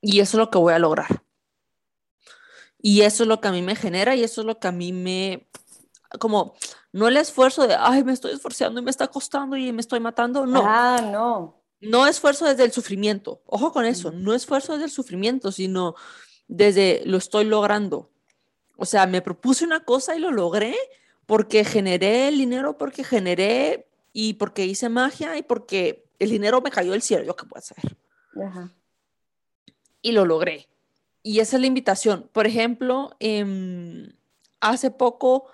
y 0.02 0.20
eso 0.20 0.36
es 0.36 0.40
lo 0.40 0.50
que 0.50 0.58
voy 0.58 0.74
a 0.74 0.78
lograr. 0.78 1.22
Y 2.82 3.02
eso 3.02 3.24
es 3.24 3.28
lo 3.28 3.40
que 3.40 3.48
a 3.48 3.52
mí 3.52 3.62
me 3.62 3.76
genera 3.76 4.16
y 4.16 4.24
eso 4.24 4.40
es 4.40 4.46
lo 4.46 4.58
que 4.58 4.68
a 4.68 4.72
mí 4.72 4.92
me, 4.92 5.48
como, 6.18 6.54
no 6.92 7.08
el 7.08 7.16
esfuerzo 7.16 7.66
de, 7.66 7.76
ay, 7.78 8.04
me 8.04 8.12
estoy 8.12 8.32
esforzando 8.32 8.80
y 8.80 8.84
me 8.84 8.90
está 8.90 9.08
costando 9.08 9.56
y 9.56 9.72
me 9.72 9.80
estoy 9.80 10.00
matando, 10.00 10.46
no. 10.46 10.62
Ah, 10.64 11.00
no 11.02 11.60
no 11.80 12.06
esfuerzo 12.06 12.46
desde 12.46 12.64
el 12.64 12.72
sufrimiento, 12.72 13.42
ojo 13.46 13.72
con 13.72 13.86
eso, 13.86 14.12
no 14.12 14.34
esfuerzo 14.34 14.72
desde 14.72 14.84
el 14.84 14.90
sufrimiento, 14.90 15.50
sino 15.50 15.94
desde 16.46 17.02
lo 17.06 17.16
estoy 17.16 17.44
logrando. 17.44 18.10
O 18.76 18.84
sea, 18.84 19.06
me 19.06 19.22
propuse 19.22 19.64
una 19.64 19.84
cosa 19.84 20.14
y 20.14 20.18
lo 20.18 20.30
logré 20.30 20.76
porque 21.26 21.64
generé 21.64 22.28
el 22.28 22.38
dinero, 22.38 22.76
porque 22.76 23.04
generé 23.04 23.88
y 24.12 24.34
porque 24.34 24.66
hice 24.66 24.88
magia 24.88 25.38
y 25.38 25.42
porque 25.42 26.06
el 26.18 26.30
dinero 26.30 26.60
me 26.60 26.70
cayó 26.70 26.92
del 26.92 27.02
cielo, 27.02 27.24
yo 27.24 27.36
qué 27.36 27.46
puedo 27.46 27.60
hacer. 27.60 27.76
Y 30.02 30.12
lo 30.12 30.24
logré. 30.24 30.68
Y 31.22 31.40
esa 31.40 31.56
es 31.56 31.60
la 31.60 31.66
invitación. 31.66 32.28
Por 32.32 32.46
ejemplo, 32.46 33.10
em, 33.18 34.12
hace 34.60 34.90
poco 34.90 35.46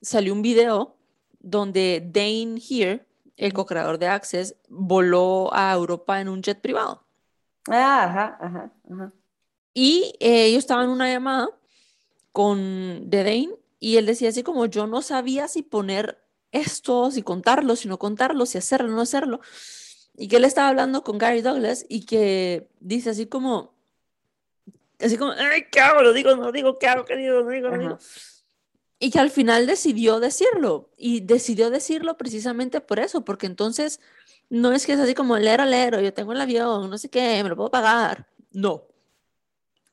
salió 0.00 0.32
un 0.32 0.42
video 0.42 0.96
donde 1.40 2.02
Dane 2.04 2.60
Here, 2.60 3.06
el 3.36 3.52
co-creador 3.52 3.98
de 3.98 4.08
Access, 4.08 4.56
voló 4.68 5.52
a 5.52 5.72
Europa 5.72 6.20
en 6.20 6.28
un 6.28 6.42
jet 6.42 6.60
privado. 6.60 7.04
Ah, 7.68 8.04
ajá, 8.04 8.38
ajá, 8.40 8.72
ajá. 8.90 9.12
Y 9.74 10.14
eh, 10.20 10.52
yo 10.52 10.58
estaba 10.58 10.84
en 10.84 10.90
una 10.90 11.10
llamada 11.10 11.48
con 12.32 13.10
Dane 13.10 13.50
y 13.80 13.96
él 13.96 14.06
decía 14.06 14.28
así 14.28 14.42
como 14.42 14.66
yo 14.66 14.86
no 14.86 15.02
sabía 15.02 15.48
si 15.48 15.62
poner 15.62 16.24
esto, 16.52 17.10
si 17.10 17.22
contarlo, 17.22 17.76
si 17.76 17.88
no 17.88 17.98
contarlo, 17.98 18.46
si 18.46 18.56
hacerlo, 18.56 18.88
no 18.88 19.00
hacerlo. 19.00 19.40
Y 20.16 20.28
que 20.28 20.36
él 20.36 20.44
estaba 20.44 20.68
hablando 20.68 21.02
con 21.02 21.18
Gary 21.18 21.42
Douglas 21.42 21.84
y 21.88 22.06
que 22.06 22.70
dice 22.78 23.10
así 23.10 23.26
como, 23.26 23.73
así 25.00 25.16
como, 25.16 25.32
Ay, 25.32 25.66
¿qué 25.70 25.80
hago? 25.80 26.02
Lo 26.02 26.12
digo, 26.12 26.34
no 26.36 26.44
lo 26.44 26.52
digo, 26.52 26.78
¿qué 26.78 26.86
hago? 26.88 27.04
¿Qué 27.04 27.16
digo? 27.16 27.42
No 27.42 27.50
digo, 27.50 27.70
no 27.70 27.78
digo. 27.78 27.98
Y 28.98 29.10
que 29.10 29.18
al 29.18 29.30
final 29.30 29.66
decidió 29.66 30.20
decirlo. 30.20 30.90
Y 30.96 31.20
decidió 31.20 31.70
decirlo 31.70 32.16
precisamente 32.16 32.80
por 32.80 32.98
eso, 32.98 33.24
porque 33.24 33.46
entonces 33.46 34.00
no 34.48 34.72
es 34.72 34.86
que 34.86 34.92
es 34.92 35.00
así 35.00 35.14
como 35.14 35.36
lero, 35.38 35.64
lero, 35.64 36.00
yo 36.00 36.12
tengo 36.12 36.32
el 36.32 36.40
avión, 36.40 36.88
no 36.88 36.98
sé 36.98 37.08
qué, 37.10 37.42
me 37.42 37.48
lo 37.48 37.56
puedo 37.56 37.70
pagar. 37.70 38.28
No. 38.52 38.84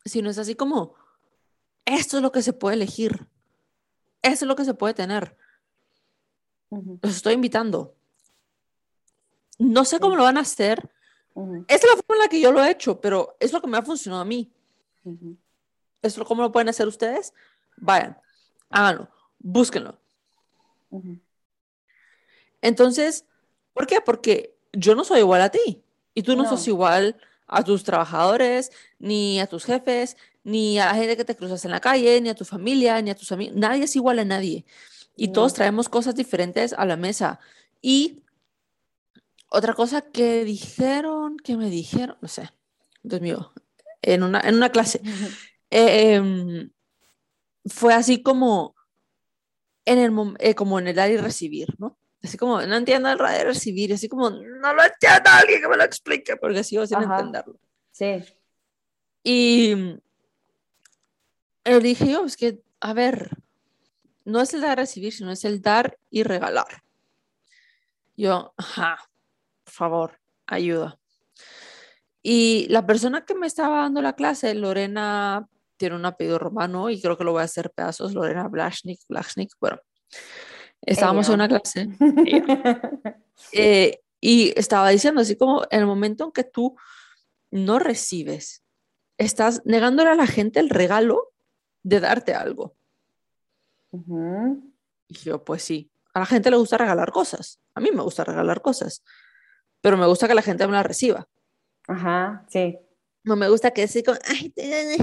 Sino 0.06 0.30
es 0.30 0.38
así 0.38 0.56
como, 0.56 0.96
esto 1.86 2.18
es 2.18 2.24
lo 2.24 2.32
que 2.32 2.42
se 2.42 2.54
puede 2.54 2.76
elegir. 2.76 3.28
Esto 4.22 4.46
es 4.46 4.48
lo 4.48 4.56
que 4.56 4.66
se 4.66 4.74
puede 4.74 4.94
tener. 4.94 5.36
Los 6.70 7.16
estoy 7.16 7.34
invitando. 7.34 7.96
No 9.58 9.84
sé 9.84 10.00
cómo 10.00 10.16
lo 10.16 10.24
van 10.24 10.38
a 10.38 10.42
hacer. 10.42 10.90
Esta 11.68 11.88
es 11.88 11.96
la 11.96 12.02
forma 12.02 12.16
en 12.16 12.20
la 12.20 12.28
que 12.30 12.42
yo 12.42 12.52
lo 12.52 12.64
he 12.64 12.72
hecho, 12.72 13.00
pero 13.00 13.36
es 13.40 13.52
lo 13.52 13.62
que 13.62 13.68
me 13.68 13.78
ha 13.78 13.82
funcionado 13.82 14.22
a 14.22 14.26
mí. 14.26 14.52
¿Es 16.02 16.18
lo, 16.18 16.26
¿Cómo 16.26 16.42
lo 16.42 16.52
pueden 16.52 16.70
hacer 16.70 16.88
ustedes? 16.88 17.34
Vayan 17.78 18.18
háganlo, 18.72 19.10
búsquenlo. 19.40 20.00
Entonces, 22.62 23.26
¿por 23.74 23.86
qué? 23.86 24.02
Porque 24.02 24.56
yo 24.74 24.96
no 24.96 25.04
soy 25.04 25.20
igual 25.20 25.42
a 25.42 25.50
ti 25.50 25.84
y 26.14 26.24
tú 26.24 26.36
no, 26.36 26.50
sos 26.50 26.68
igual 26.68 27.18
a 27.48 27.64
tus 27.64 27.84
trabajadores, 27.84 28.72
ni 29.00 29.40
a 29.40 29.48
tus 29.48 29.66
jefes, 29.66 30.18
ni 30.44 30.80
a 30.80 30.86
la 30.88 30.96
gente 30.96 31.18
que 31.18 31.26
te 31.26 31.36
cruzas 31.36 31.64
en 31.66 31.72
la 31.72 31.80
calle, 31.80 32.20
ni 32.22 32.30
a 32.30 32.36
tu 32.36 32.46
familia, 32.46 33.02
ni 33.02 33.12
a 33.12 33.16
tus 33.16 33.32
amigos. 33.32 33.56
Nadie 33.56 33.84
es 33.84 33.96
igual 33.96 34.20
a 34.20 34.26
nadie. 34.26 34.66
Y 35.16 35.30
todos 35.30 35.54
traemos 35.54 35.90
cosas 35.90 36.16
diferentes 36.16 36.74
a 36.74 36.86
la 36.86 36.96
mesa. 36.96 37.40
Y 37.82 38.24
otra 39.50 39.74
cosa 39.74 40.02
que 40.02 40.46
dijeron, 40.46 41.38
que 41.38 41.58
me 41.58 41.70
dijeron, 41.70 42.18
no 42.22 42.28
sé, 42.28 42.50
Dios 43.04 43.22
mío, 43.22 43.52
en 44.02 44.24
una, 44.24 44.40
en 44.42 44.56
una 44.56 44.70
clase, 44.70 45.02
fue 47.66 47.94
así 47.94 48.22
como 48.22 48.76
en 49.86 50.00
el, 50.00 50.36
eh, 50.40 50.56
como 50.56 50.80
en 50.80 50.88
el 50.88 50.96
dar 50.96 51.12
y 51.12 51.18
recibir, 51.18 51.76
¿no? 51.78 51.98
Así 52.24 52.38
como, 52.38 52.62
no 52.62 52.76
entiendo 52.76 53.10
el 53.10 53.18
dar 53.18 53.42
y 53.42 53.44
recibir, 53.44 53.94
así 53.94 54.08
como, 54.08 54.30
no 54.30 54.74
lo 54.74 54.84
entiendo, 54.84 55.30
alguien 55.30 55.62
que 55.62 55.68
me 55.68 55.78
lo 55.78 55.84
explique, 55.84 56.36
porque 56.36 56.64
sigo 56.64 56.86
sin 56.86 57.02
entenderlo. 57.02 57.60
Sí. 57.92 58.24
Y 59.24 60.00
él 61.64 61.84
dije 61.84 62.12
yo, 62.12 62.26
es 62.26 62.38
que, 62.38 62.62
a 62.80 62.94
ver, 62.94 63.30
no 64.24 64.42
es 64.42 64.54
el 64.54 64.62
dar 64.62 64.78
y 64.78 64.82
recibir, 64.82 65.14
sino 65.14 65.32
es 65.32 65.46
el 65.46 65.62
dar 65.62 65.98
y 66.12 66.24
regalar. 66.24 66.84
Yo, 68.16 68.54
ajá, 68.56 69.10
por 69.64 69.74
favor, 69.74 70.20
ayuda. 70.46 71.01
Y 72.24 72.68
la 72.70 72.86
persona 72.86 73.26
que 73.26 73.36
me 73.36 73.48
estaba 73.48 73.82
dando 73.82 74.02
la 74.02 74.14
clase, 74.14 74.54
Lorena, 74.54 75.48
tiene 75.82 75.96
un 75.96 76.06
apellido 76.06 76.38
romano 76.38 76.92
y 76.92 77.02
creo 77.02 77.18
que 77.18 77.24
lo 77.24 77.32
voy 77.32 77.42
a 77.42 77.46
hacer 77.46 77.72
pedazos, 77.72 78.14
Lorena 78.14 78.48
Blashnik, 78.48 79.00
Blashnik, 79.10 79.52
bueno, 79.60 79.80
estábamos 80.82 81.28
en 81.28 81.34
una 81.34 81.48
clase 81.48 81.90
eh, 83.52 84.00
y 84.20 84.54
estaba 84.56 84.90
diciendo 84.90 85.22
así 85.22 85.36
como 85.36 85.64
en 85.72 85.80
el 85.80 85.88
momento 85.88 86.26
en 86.26 86.32
que 86.34 86.44
tú 86.44 86.76
no 87.50 87.80
recibes, 87.80 88.64
estás 89.18 89.64
negándole 89.66 90.12
a 90.12 90.16
la 90.16 90.28
gente 90.28 90.60
el 90.60 90.70
regalo 90.70 91.34
de 91.82 92.00
darte 92.00 92.36
algo. 92.36 92.76
Y 95.08 95.16
yo, 95.16 95.44
pues 95.44 95.64
sí, 95.64 95.92
a 96.14 96.20
la 96.20 96.28
gente 96.28 96.52
le 96.52 96.58
gusta 96.58 96.78
regalar 96.78 97.12
cosas, 97.12 97.60
a 97.74 97.80
mí 97.80 97.90
me 97.92 98.04
gusta 98.04 98.24
regalar 98.24 98.62
cosas, 98.62 99.04
pero 99.82 99.98
me 99.98 100.06
gusta 100.06 100.28
que 100.28 100.36
la 100.36 100.44
gente 100.44 100.68
me 100.68 100.74
la 100.74 100.84
reciba. 100.84 101.28
Ajá, 101.88 102.46
sí. 102.50 102.78
No 103.24 103.36
me 103.36 103.50
gusta 103.50 103.72
que 103.72 103.82
decir, 103.82 104.04
ay, 104.28 104.54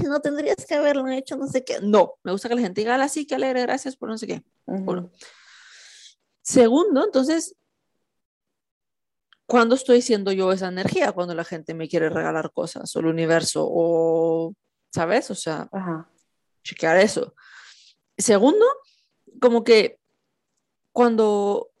no 0.03 0.19
tendrías 0.19 0.65
que 0.65 0.75
haberlo 0.75 1.07
hecho, 1.07 1.37
no 1.37 1.47
sé 1.47 1.63
qué. 1.63 1.79
No, 1.81 2.15
me 2.23 2.31
gusta 2.31 2.49
que 2.49 2.55
la 2.55 2.61
gente 2.61 2.81
diga, 2.81 3.01
así, 3.01 3.25
que 3.25 3.35
alegre, 3.35 3.61
gracias 3.61 3.95
por 3.95 4.09
no 4.09 4.17
sé 4.17 4.27
qué. 4.27 4.43
Segundo, 6.41 7.05
entonces, 7.05 7.55
¿cuándo 9.45 9.75
estoy 9.75 10.01
siendo 10.01 10.31
yo 10.33 10.51
esa 10.51 10.67
energía? 10.67 11.13
Cuando 11.13 11.33
la 11.33 11.45
gente 11.45 11.73
me 11.73 11.87
quiere 11.87 12.09
regalar 12.09 12.51
cosas, 12.51 12.93
o 12.93 12.99
el 12.99 13.05
universo, 13.05 13.65
o, 13.69 14.53
¿sabes? 14.91 15.31
O 15.31 15.35
sea, 15.35 15.69
chequear 16.63 16.97
eso. 16.97 17.35
Segundo, 18.17 18.65
como 19.39 19.63
que 19.63 19.97
cuando 20.91 21.71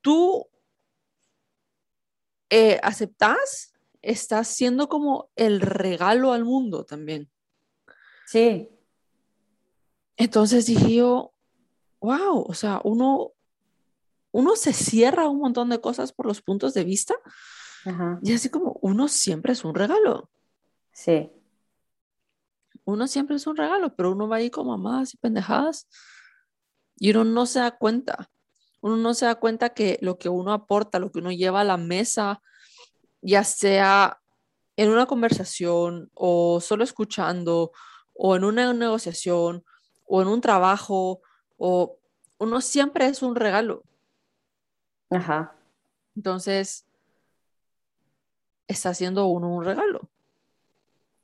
tú 0.00 0.48
eh, 2.48 2.80
aceptas, 2.82 3.71
estás 4.02 4.48
siendo 4.48 4.88
como 4.88 5.30
el 5.36 5.60
regalo 5.60 6.32
al 6.32 6.44
mundo 6.44 6.84
también. 6.84 7.30
Sí. 8.26 8.68
Entonces 10.16 10.66
dije 10.66 10.96
yo, 10.96 11.32
wow, 12.00 12.44
o 12.46 12.54
sea, 12.54 12.80
uno, 12.84 13.32
uno 14.32 14.56
se 14.56 14.72
cierra 14.72 15.28
un 15.28 15.38
montón 15.38 15.70
de 15.70 15.80
cosas 15.80 16.12
por 16.12 16.26
los 16.26 16.42
puntos 16.42 16.74
de 16.74 16.84
vista. 16.84 17.14
Y 18.22 18.32
así 18.32 18.48
como 18.48 18.78
uno 18.80 19.08
siempre 19.08 19.52
es 19.52 19.64
un 19.64 19.74
regalo. 19.74 20.30
Sí. 20.92 21.32
Uno 22.84 23.08
siempre 23.08 23.36
es 23.36 23.46
un 23.46 23.56
regalo, 23.56 23.94
pero 23.96 24.12
uno 24.12 24.28
va 24.28 24.36
ahí 24.36 24.50
como 24.50 24.78
más 24.78 25.14
y 25.14 25.16
pendejadas 25.16 25.88
y 26.96 27.10
uno 27.10 27.24
no 27.24 27.46
se 27.46 27.58
da 27.58 27.76
cuenta. 27.76 28.30
Uno 28.80 28.96
no 28.96 29.14
se 29.14 29.26
da 29.26 29.36
cuenta 29.36 29.70
que 29.70 29.98
lo 30.00 30.18
que 30.18 30.28
uno 30.28 30.52
aporta, 30.52 30.98
lo 30.98 31.10
que 31.10 31.18
uno 31.18 31.32
lleva 31.32 31.60
a 31.60 31.64
la 31.64 31.76
mesa, 31.76 32.40
ya 33.22 33.44
sea 33.44 34.20
en 34.76 34.90
una 34.90 35.06
conversación 35.06 36.10
o 36.14 36.60
solo 36.60 36.84
escuchando 36.84 37.72
o 38.14 38.36
en 38.36 38.44
una 38.44 38.72
negociación 38.72 39.64
o 40.06 40.20
en 40.20 40.28
un 40.28 40.40
trabajo 40.40 41.20
o 41.56 41.96
uno 42.38 42.60
siempre 42.60 43.06
es 43.06 43.22
un 43.22 43.36
regalo. 43.36 43.84
Ajá. 45.10 45.54
Entonces, 46.16 46.86
está 48.66 48.90
haciendo 48.90 49.26
uno 49.26 49.48
un 49.48 49.64
regalo. 49.64 50.10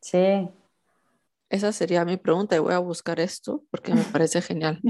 Sí. 0.01 0.49
Esa 1.51 1.73
sería 1.73 2.05
mi 2.05 2.19
pregunta 2.19 2.55
y 2.55 2.59
voy 2.59 2.75
a 2.75 2.79
buscar 2.79 3.19
esto 3.21 3.65
porque 3.71 3.95
me 3.95 4.03
parece 4.13 4.41
genial. 4.43 4.81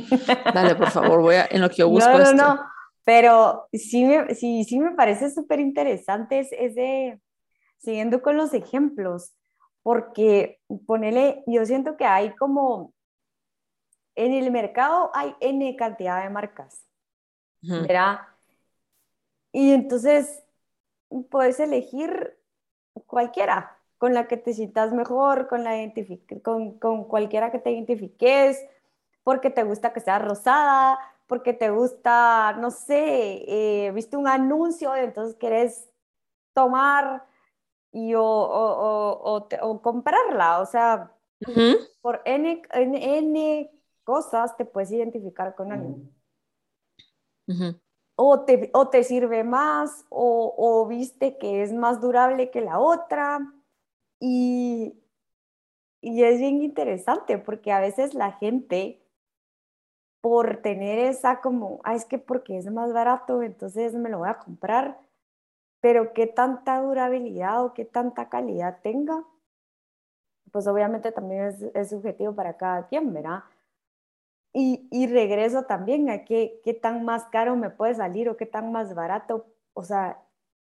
Dale, 0.53 0.75
por 0.75 0.91
favor, 0.91 1.21
voy 1.23 1.37
a, 1.37 1.49
en 1.51 1.61
lo 1.63 1.71
que 1.71 1.77
yo 1.77 1.89
busco 1.89 2.11
no, 2.11 2.19
no, 2.19 2.25
esto. 2.25 2.37
No, 2.37 2.61
pero 3.09 3.71
sí 3.73 4.05
me, 4.05 4.35
sí, 4.35 4.65
sí 4.65 4.79
me 4.79 4.91
parece 4.91 5.31
súper 5.31 5.61
interesante 5.61 6.41
ese, 6.41 7.19
siguiendo 7.79 8.21
con 8.21 8.37
los 8.37 8.53
ejemplos, 8.53 9.33
porque 9.83 10.61
ponele, 10.87 11.43
yo 11.47 11.65
siento 11.65 11.97
que 11.97 12.05
hay 12.05 12.37
como, 12.37 12.93
en 14.15 14.35
el 14.35 14.51
mercado 14.51 15.11
hay 15.15 15.35
N 15.41 15.75
cantidad 15.77 16.23
de 16.23 16.29
marcas, 16.29 16.85
¿verdad? 17.63 18.19
Y 19.53 19.73
entonces 19.73 20.45
puedes 21.31 21.59
elegir 21.61 22.37
cualquiera, 23.07 23.79
con 23.97 24.13
la 24.13 24.29
que 24.29 24.37
te 24.37 24.53
sientas 24.53 24.93
mejor, 24.93 25.49
con, 25.49 25.65
la 25.65 25.73
con, 26.43 26.79
con 26.79 27.05
cualquiera 27.05 27.51
que 27.53 27.59
te 27.59 27.71
identifiques, 27.71 28.63
porque 29.25 29.49
te 29.49 29.63
gusta 29.63 29.95
que 29.95 30.01
sea 30.01 30.19
rosada, 30.19 30.99
porque 31.29 31.53
te 31.53 31.71
gusta, 31.71 32.55
no 32.55 32.73
sé, 32.73 33.45
eh, 33.47 33.93
viste 33.93 34.17
un 34.17 34.27
anuncio 34.27 34.97
y 34.97 35.01
entonces 35.01 35.37
quieres 35.37 35.89
tomar 36.53 37.25
y 37.93 38.15
o, 38.15 38.25
o, 38.25 39.49
o, 39.61 39.83
comprarla, 39.83 40.61
o 40.61 40.67
sea, 40.67 41.15
por 42.01 42.21
N, 42.25 42.63
N, 42.73 43.71
cosas 44.03 44.57
te 44.57 44.65
puedes 44.65 44.91
identificar 44.91 45.55
con 45.55 45.71
alguien. 45.71 46.13
o, 48.17 48.41
te, 48.45 48.71
o 48.75 48.89
te 48.89 49.05
sirve 49.05 49.45
más, 49.45 50.05
o 50.11 50.87
viste 50.89 51.39
que 51.39 51.63
es 51.63 51.73
más 51.73 52.01
durable 52.01 52.51
que 52.51 52.61
la 52.61 52.81
otra, 52.81 53.41
y, 54.21 55.01
y 56.01 56.23
es 56.25 56.39
bien 56.39 56.63
interesante 56.63 57.39
porque 57.39 57.73
a 57.73 57.81
veces 57.81 58.15
la 58.15 58.33
gente, 58.33 59.03
por 60.29 60.59
tener 60.59 60.99
esa 60.99 61.41
como, 61.41 61.81
es 61.91 62.05
que 62.05 62.19
porque 62.19 62.59
es 62.59 62.71
más 62.71 62.93
barato, 62.93 63.43
entonces 63.43 63.95
me 63.95 64.11
lo 64.11 64.19
voy 64.19 64.29
a 64.29 64.37
comprar, 64.37 65.01
pero 65.81 66.13
qué 66.13 66.27
tanta 66.27 66.83
durabilidad 66.83 67.65
o 67.65 67.73
qué 67.73 67.87
tanta 67.87 68.29
calidad 68.29 68.81
tenga, 68.83 69.25
pues 70.53 70.67
obviamente 70.67 71.13
también 71.13 71.45
es, 71.45 71.63
es 71.63 71.89
subjetivo 71.89 72.35
para 72.35 72.59
cada 72.59 72.89
quien, 72.89 73.15
¿verdad? 73.15 73.45
Y, 74.53 74.87
y, 74.91 75.07
regreso 75.07 75.63
también 75.63 76.11
a 76.11 76.27
qué, 76.27 76.61
qué 76.63 76.75
tan 76.75 77.07
más 77.07 77.25
caro 77.29 77.57
me 77.57 77.71
puede 77.71 77.95
salir 77.95 78.29
o 78.29 78.37
qué 78.37 78.45
tan 78.45 78.71
más 78.71 78.95
barato, 78.95 79.47
o 79.73 79.83
sea, 79.83 80.23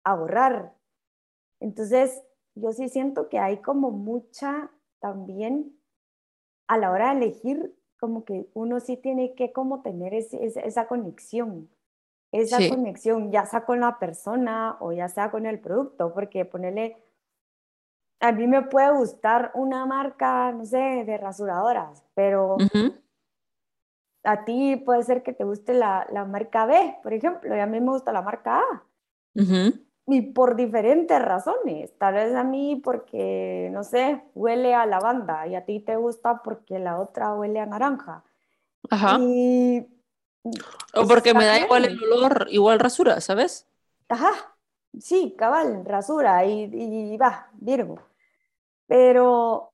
ahorrar. 0.02 0.74
Entonces, 1.60 2.24
yo 2.56 2.72
sí 2.72 2.88
siento 2.88 3.28
que 3.28 3.38
hay 3.38 3.58
como 3.58 3.92
mucha 3.92 4.72
también 4.98 5.78
a 6.66 6.76
la 6.76 6.90
hora 6.90 7.10
de 7.10 7.18
elegir, 7.18 7.76
como 8.04 8.26
que 8.26 8.46
uno 8.52 8.80
sí 8.80 8.98
tiene 8.98 9.34
que 9.34 9.50
como 9.50 9.80
tener 9.80 10.12
esa 10.12 10.86
conexión, 10.86 11.70
esa 12.32 12.58
conexión, 12.68 13.32
ya 13.32 13.46
sea 13.46 13.64
con 13.64 13.80
la 13.80 13.98
persona 13.98 14.76
o 14.80 14.92
ya 14.92 15.08
sea 15.08 15.30
con 15.30 15.46
el 15.46 15.58
producto, 15.58 16.12
porque 16.12 16.44
ponerle, 16.44 16.98
a 18.20 18.30
mí 18.32 18.46
me 18.46 18.60
puede 18.60 18.92
gustar 18.92 19.52
una 19.54 19.86
marca, 19.86 20.52
no 20.52 20.66
sé, 20.66 21.04
de 21.06 21.16
rasuradoras, 21.16 22.04
pero 22.12 22.58
a 24.22 24.44
ti 24.44 24.76
puede 24.76 25.02
ser 25.02 25.22
que 25.22 25.32
te 25.32 25.44
guste 25.44 25.72
la, 25.72 26.06
la, 26.12 26.26
marca 26.26 26.66
B, 26.66 26.98
por 27.02 27.14
ejemplo, 27.14 27.56
y 27.56 27.58
a 27.58 27.66
mí 27.66 27.80
me 27.80 27.92
gusta 27.92 28.12
la 28.12 28.20
marca 28.20 28.58
A 28.58 28.84
y 30.06 30.20
por 30.20 30.56
diferentes 30.56 31.20
razones. 31.20 31.96
Tal 31.98 32.14
vez 32.14 32.34
a 32.34 32.44
mí 32.44 32.80
porque, 32.82 33.70
no 33.72 33.84
sé, 33.84 34.22
huele 34.34 34.74
a 34.74 34.86
lavanda 34.86 35.46
y 35.46 35.54
a 35.54 35.64
ti 35.64 35.80
te 35.80 35.96
gusta 35.96 36.42
porque 36.42 36.78
la 36.78 37.00
otra 37.00 37.34
huele 37.34 37.60
a 37.60 37.66
naranja. 37.66 38.22
Ajá. 38.90 39.18
Y, 39.20 39.86
o 40.94 41.06
porque 41.08 41.32
me 41.32 41.46
da 41.46 41.58
igual 41.58 41.86
el 41.86 42.02
olor, 42.12 42.48
igual 42.50 42.78
rasura, 42.78 43.20
¿sabes? 43.20 43.66
Ajá, 44.08 44.30
sí, 45.00 45.34
cabal, 45.38 45.84
rasura 45.86 46.44
y, 46.44 46.68
y 46.72 47.16
va, 47.16 47.48
Virgo. 47.54 47.98
Pero 48.86 49.72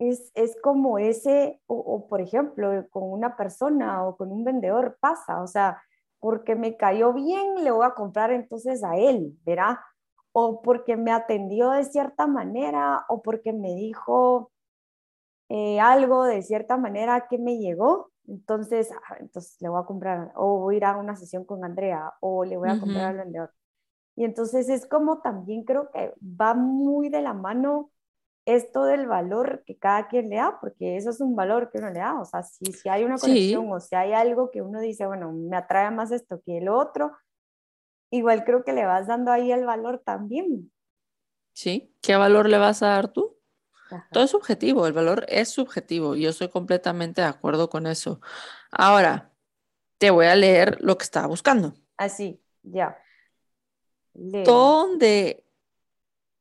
es, 0.00 0.32
es 0.34 0.56
como 0.60 0.98
ese, 0.98 1.60
o, 1.66 1.76
o 1.76 2.08
por 2.08 2.20
ejemplo, 2.20 2.88
con 2.90 3.04
una 3.04 3.36
persona 3.36 4.04
o 4.04 4.16
con 4.16 4.32
un 4.32 4.42
vendedor 4.42 4.96
pasa, 4.98 5.40
o 5.42 5.46
sea, 5.46 5.80
porque 6.24 6.54
me 6.54 6.78
cayó 6.78 7.12
bien, 7.12 7.62
le 7.64 7.70
voy 7.70 7.84
a 7.84 7.92
comprar 7.92 8.32
entonces 8.32 8.82
a 8.82 8.96
él, 8.96 9.38
¿verá? 9.44 9.84
O 10.32 10.62
porque 10.62 10.96
me 10.96 11.12
atendió 11.12 11.68
de 11.72 11.84
cierta 11.84 12.26
manera, 12.26 13.04
o 13.10 13.20
porque 13.20 13.52
me 13.52 13.74
dijo 13.74 14.50
eh, 15.50 15.80
algo 15.80 16.24
de 16.24 16.40
cierta 16.40 16.78
manera 16.78 17.26
que 17.28 17.36
me 17.36 17.58
llegó, 17.58 18.10
entonces, 18.26 18.90
ah, 18.90 19.16
entonces 19.20 19.60
le 19.60 19.68
voy 19.68 19.82
a 19.82 19.84
comprar, 19.84 20.32
o 20.34 20.60
voy 20.60 20.76
a 20.76 20.78
ir 20.78 20.84
a 20.86 20.96
una 20.96 21.14
sesión 21.14 21.44
con 21.44 21.62
Andrea, 21.62 22.14
o 22.20 22.42
le 22.42 22.56
voy 22.56 22.70
a 22.70 22.80
comprar 22.80 23.04
al 23.04 23.18
vendedor. 23.18 23.52
Y 24.16 24.24
entonces 24.24 24.70
es 24.70 24.86
como 24.86 25.20
también 25.20 25.64
creo 25.64 25.90
que 25.90 26.14
va 26.22 26.54
muy 26.54 27.10
de 27.10 27.20
la 27.20 27.34
mano 27.34 27.90
esto 28.46 28.84
del 28.84 29.06
valor 29.06 29.62
que 29.66 29.76
cada 29.78 30.08
quien 30.08 30.28
le 30.28 30.36
da, 30.36 30.58
porque 30.60 30.96
eso 30.96 31.10
es 31.10 31.20
un 31.20 31.34
valor 31.34 31.70
que 31.70 31.78
uno 31.78 31.90
le 31.90 32.00
da, 32.00 32.20
o 32.20 32.24
sea, 32.24 32.42
si, 32.42 32.66
si 32.66 32.88
hay 32.88 33.04
una 33.04 33.16
conexión 33.16 33.70
o 33.70 33.80
si 33.80 33.94
hay 33.94 34.12
algo 34.12 34.50
que 34.50 34.62
uno 34.62 34.80
dice, 34.80 35.06
bueno, 35.06 35.32
me 35.32 35.56
atrae 35.56 35.90
más 35.90 36.10
esto 36.12 36.42
que 36.44 36.58
el 36.58 36.68
otro, 36.68 37.12
igual 38.10 38.44
creo 38.44 38.64
que 38.64 38.72
le 38.72 38.84
vas 38.84 39.06
dando 39.06 39.32
ahí 39.32 39.50
el 39.50 39.64
valor 39.64 40.02
también. 40.04 40.70
Sí, 41.52 41.94
¿qué 42.02 42.16
valor 42.16 42.48
le 42.48 42.58
vas 42.58 42.82
a 42.82 42.88
dar 42.88 43.08
tú? 43.08 43.38
Todo 44.10 44.24
es 44.24 44.30
subjetivo, 44.30 44.86
el 44.86 44.92
valor 44.92 45.24
es 45.28 45.50
subjetivo 45.50 46.16
y 46.16 46.22
yo 46.22 46.30
estoy 46.30 46.48
completamente 46.48 47.20
de 47.20 47.28
acuerdo 47.28 47.68
con 47.70 47.86
eso. 47.86 48.20
Ahora, 48.70 49.32
te 49.98 50.10
voy 50.10 50.26
a 50.26 50.34
leer 50.34 50.78
lo 50.80 50.98
que 50.98 51.04
estaba 51.04 51.26
buscando. 51.28 51.74
Así, 51.96 52.42
ya. 52.62 52.98
Donde, 54.12 55.43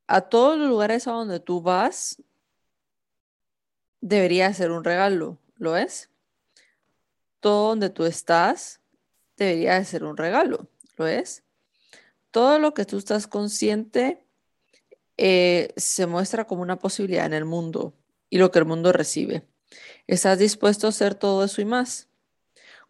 a 0.08 0.22
todos 0.22 0.58
los 0.58 0.70
lugares 0.70 1.08
a 1.08 1.12
donde 1.12 1.40
tú 1.40 1.62
vas, 1.62 2.22
debería 4.02 4.54
ser 4.54 4.72
un 4.72 4.84
regalo, 4.84 5.40
¿lo 5.56 5.78
es? 5.78 6.10
Todo 7.40 7.70
donde 7.70 7.90
tú 7.90 8.06
estás 8.06 8.82
debería 9.38 9.84
ser 9.86 10.04
un 10.04 10.18
regalo, 10.18 10.68
¿lo 10.98 11.08
es? 11.08 11.44
Todo 12.32 12.60
lo 12.60 12.74
que 12.74 12.86
tú 12.86 12.98
estás 12.98 13.28
consciente 13.28 14.26
eh, 15.18 15.74
se 15.78 16.06
muestra 16.06 16.46
como 16.46 16.62
una 16.62 16.80
posibilidad 16.80 17.26
en 17.26 17.34
el 17.34 17.46
mundo 17.46 17.94
y 18.30 18.38
lo 18.40 18.52
que 18.52 18.60
el 18.60 18.66
mundo 18.66 18.92
recibe. 18.92 19.48
¿Estás 20.08 20.40
dispuesto 20.40 20.88
a 20.88 20.90
hacer 20.90 21.16
todo 21.16 21.44
eso 21.44 21.62
y 21.62 21.66
más? 21.66 22.10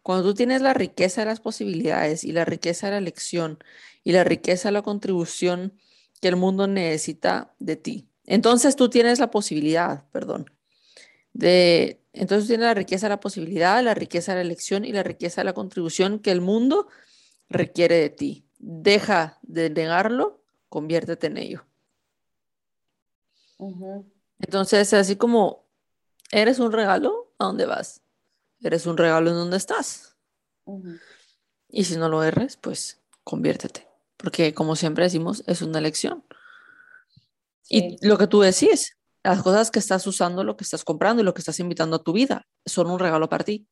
Cuando 0.02 0.24
tú 0.24 0.34
tienes 0.34 0.60
la 0.60 0.74
riqueza 0.74 1.22
de 1.22 1.26
las 1.26 1.40
posibilidades 1.40 2.24
y 2.24 2.32
la 2.32 2.44
riqueza 2.44 2.86
de 2.86 2.92
la 2.92 2.98
elección 2.98 3.58
y 4.02 4.12
la 4.12 4.24
riqueza 4.24 4.68
de 4.68 4.72
la 4.72 4.82
contribución 4.82 5.78
que 6.24 6.28
el 6.28 6.36
mundo 6.36 6.66
necesita 6.66 7.54
de 7.58 7.76
ti, 7.76 8.08
entonces 8.24 8.76
tú 8.76 8.88
tienes 8.88 9.18
la 9.18 9.30
posibilidad, 9.30 10.08
perdón, 10.10 10.50
de, 11.34 12.00
entonces 12.14 12.48
tienes 12.48 12.64
la 12.64 12.72
riqueza 12.72 13.08
de 13.08 13.10
la 13.10 13.20
posibilidad, 13.20 13.84
la 13.84 13.92
riqueza 13.92 14.32
de 14.32 14.36
la 14.36 14.40
elección 14.40 14.86
y 14.86 14.92
la 14.92 15.02
riqueza 15.02 15.42
de 15.42 15.44
la 15.44 15.52
contribución 15.52 16.20
que 16.20 16.30
el 16.30 16.40
mundo 16.40 16.88
requiere 17.50 17.96
de 17.96 18.08
ti. 18.08 18.46
Deja 18.58 19.38
de 19.42 19.68
negarlo, 19.68 20.40
conviértete 20.70 21.26
en 21.26 21.36
ello. 21.36 21.66
Entonces, 24.38 24.94
así 24.94 25.16
como 25.16 25.66
eres 26.32 26.58
un 26.58 26.72
regalo, 26.72 27.34
¿a 27.38 27.44
dónde 27.44 27.66
vas? 27.66 28.00
Eres 28.62 28.86
un 28.86 28.96
regalo 28.96 29.28
en 29.28 29.36
donde 29.36 29.58
estás. 29.58 30.16
Y 31.68 31.84
si 31.84 31.98
no 31.98 32.08
lo 32.08 32.24
eres, 32.24 32.56
pues 32.56 33.02
conviértete. 33.24 33.86
Porque 34.24 34.54
como 34.54 34.74
siempre 34.74 35.04
decimos, 35.04 35.44
es 35.46 35.62
una 35.62 35.78
elección. 35.78 36.24
Y 37.68 37.96
lo 38.06 38.18
que 38.18 38.26
tú 38.26 38.40
decís, 38.40 38.98
las 39.22 39.42
cosas 39.42 39.70
que 39.70 39.78
estás 39.78 40.06
usando, 40.06 40.42
lo 40.42 40.56
que 40.56 40.64
estás 40.64 40.84
comprando 40.84 41.22
y 41.22 41.24
lo 41.24 41.34
que 41.34 41.40
estás 41.40 41.60
invitando 41.60 41.96
a 41.96 42.02
tu 42.02 42.12
vida, 42.12 42.46
son 42.66 42.90
un 42.90 42.98
regalo 42.98 43.28
para 43.28 43.44
ti. 43.44 43.68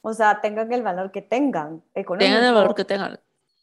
O 0.00 0.14
sea, 0.14 0.40
tengan 0.40 0.72
el 0.72 0.82
valor 0.82 1.12
que 1.12 1.20
tengan. 1.20 1.84
Tengan 1.92 2.44
el 2.44 2.54
valor 2.54 2.74
que 2.74 2.84
tengan 2.84 3.18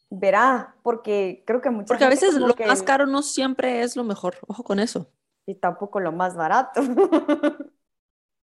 verá, 0.09 0.75
porque 0.83 1.43
creo 1.45 1.61
que 1.61 1.69
muchas 1.69 1.87
Porque 1.87 2.05
a 2.05 2.09
veces 2.09 2.35
lo 2.35 2.55
más 2.67 2.83
caro 2.83 3.05
no 3.05 3.21
siempre 3.21 3.81
es 3.81 3.95
lo 3.95 4.03
mejor, 4.03 4.35
ojo 4.47 4.63
con 4.63 4.79
eso. 4.79 5.11
Y 5.45 5.55
tampoco 5.55 5.99
lo 5.99 6.11
más 6.11 6.35
barato. 6.35 6.81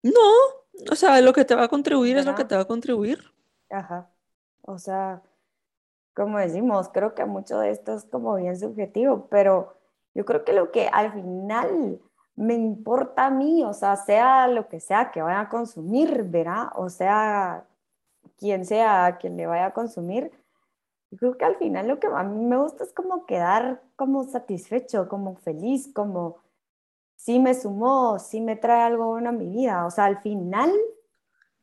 no, 0.03 0.31
o 0.91 0.95
sea, 0.95 1.21
lo 1.21 1.33
que 1.33 1.45
te 1.45 1.55
va 1.55 1.65
a 1.65 1.69
contribuir 1.69 2.17
es 2.17 2.27
lo 2.27 2.35
que 2.35 2.45
te 2.45 2.55
va 2.55 2.63
a 2.63 2.67
contribuir. 2.67 3.33
Ajá, 3.71 4.11
o 4.63 4.79
sea, 4.79 5.23
como 6.15 6.39
decimos, 6.39 6.89
creo 6.93 7.15
que 7.15 7.25
mucho 7.25 7.59
de 7.59 7.71
esto 7.71 7.95
es 7.95 8.05
como 8.05 8.37
bien 8.37 8.59
subjetivo, 8.59 9.27
pero 9.31 9.77
yo 10.15 10.25
creo 10.25 10.45
que 10.45 10.53
lo 10.53 10.71
que 10.71 10.89
al 10.89 11.13
final 11.13 12.01
me 12.37 12.55
importa 12.55 13.27
a 13.27 13.31
mí, 13.31 13.63
o 13.65 13.73
sea, 13.73 13.97
sea 13.97 14.49
lo 14.49 14.69
que 14.69 14.81
sea 14.81 15.11
que 15.11 15.23
vaya 15.23 15.41
a 15.41 15.49
consumir, 15.49 16.25
verá, 16.25 16.73
o 16.77 16.89
sea, 16.89 17.67
quien 18.37 18.65
sea 18.65 19.19
quien 19.21 19.37
le 19.37 19.47
vaya 19.47 19.67
a 19.67 19.75
consumir, 19.75 20.31
yo 21.11 21.19
creo 21.19 21.37
que 21.37 21.45
al 21.45 21.57
final 21.57 21.89
lo 21.89 22.01
que 22.01 22.07
a 22.07 22.23
mí 22.23 22.45
me 22.45 22.57
gusta 22.57 22.85
es 22.85 22.93
como 22.93 23.27
quedar 23.27 23.83
como 23.97 24.25
satisfecho, 24.25 25.09
como 25.09 25.37
feliz, 25.37 25.91
como 25.93 26.39
sí 27.17 27.39
me 27.39 27.55
sumó, 27.55 28.19
sí 28.19 28.41
me 28.41 28.57
trae 28.57 28.83
algo 28.83 29.09
bueno 29.09 29.29
a 29.29 29.33
mi 29.33 29.47
vida. 29.47 29.85
O 29.85 29.91
sea, 29.91 30.07
al 30.07 30.23
final, 30.23 30.73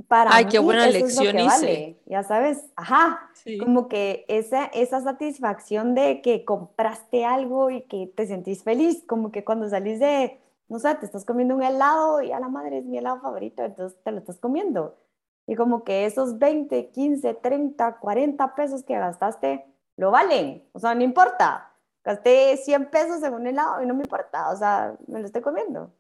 para 0.10 0.34
Ay, 0.34 0.46
qué 0.46 0.58
buena 0.58 0.88
lección 0.88 1.36
vale, 1.36 1.96
ya 2.08 2.24
sabes, 2.24 2.66
ajá, 2.76 3.30
como 3.60 3.88
que 3.88 4.26
esa, 4.28 4.66
esa 4.66 5.02
satisfacción 5.02 5.94
de 5.94 6.22
que 6.22 6.44
compraste 6.44 7.26
algo 7.26 7.70
y 7.70 7.84
que 7.84 8.12
te 8.16 8.26
sentís 8.26 8.64
feliz, 8.64 9.04
como 9.08 9.32
que 9.32 9.46
cuando 9.46 9.70
salís 9.70 10.00
de, 10.00 10.42
no 10.68 10.80
sé, 10.80 10.96
te 10.96 11.06
estás 11.06 11.26
comiendo 11.26 11.56
un 11.56 11.62
helado 11.62 12.24
y 12.24 12.32
a 12.32 12.40
la 12.40 12.50
madre 12.50 12.80
es 12.80 12.86
mi 12.86 12.98
helado 12.98 13.22
favorito, 13.22 13.64
entonces 13.64 13.98
te 14.04 14.12
lo 14.12 14.18
estás 14.18 14.40
comiendo. 14.40 14.98
Y 15.46 15.56
como 15.56 15.84
que 15.84 16.06
esos 16.06 16.40
20, 16.40 16.90
15, 16.90 17.36
30, 17.36 18.00
40 18.00 18.56
pesos 18.56 18.84
que 18.84 18.96
gastaste, 18.96 19.64
lo 19.96 20.10
valen. 20.10 20.68
O 20.74 20.80
sea, 20.80 20.96
no 20.96 21.04
importa. 21.04 21.72
Gasté 22.04 22.58
100 22.58 22.90
pesos 22.90 23.22
en 23.22 23.34
un 23.36 23.46
helado 23.46 23.84
y 23.84 23.86
no 23.86 23.94
me 23.94 24.02
importa. 24.02 24.50
O 24.50 24.56
sea, 24.56 24.96
me 25.08 25.20
lo 25.20 25.26
estoy 25.28 25.42
comiendo. 25.42 25.92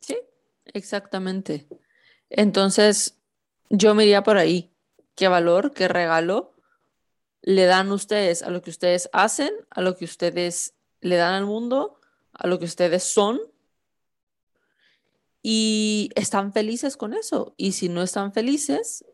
Sí, 0.00 0.18
exactamente. 0.66 1.66
Entonces, 2.28 3.20
yo 3.76 3.94
me 3.94 4.04
iría 4.04 4.22
por 4.22 4.36
ahí. 4.36 4.72
¿Qué 5.14 5.28
valor, 5.28 5.72
qué 5.72 5.88
regalo 5.88 6.54
le 7.46 7.66
dan 7.66 7.92
ustedes 7.92 8.42
a 8.42 8.48
lo 8.48 8.62
que 8.62 8.70
ustedes 8.70 9.10
hacen, 9.12 9.52
a 9.68 9.82
lo 9.82 9.96
que 9.96 10.06
ustedes 10.06 10.74
le 11.00 11.16
dan 11.16 11.34
al 11.34 11.44
mundo, 11.44 12.00
a 12.32 12.46
lo 12.46 12.58
que 12.58 12.64
ustedes 12.64 13.04
son 13.04 13.38
y 15.42 16.08
están 16.14 16.54
felices 16.54 16.96
con 16.96 17.12
eso. 17.12 17.54
Y 17.58 17.72
si 17.72 17.90
no 17.90 18.00
están 18.02 18.32
felices, 18.32 19.04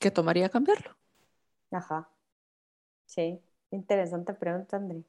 ¿qué 0.00 0.10
tomaría 0.10 0.48
cambiarlo? 0.48 0.96
Ajá. 1.70 2.10
Sí, 3.04 3.40
interesante 3.70 4.34
pregunta, 4.34 4.76
André. 4.76 5.04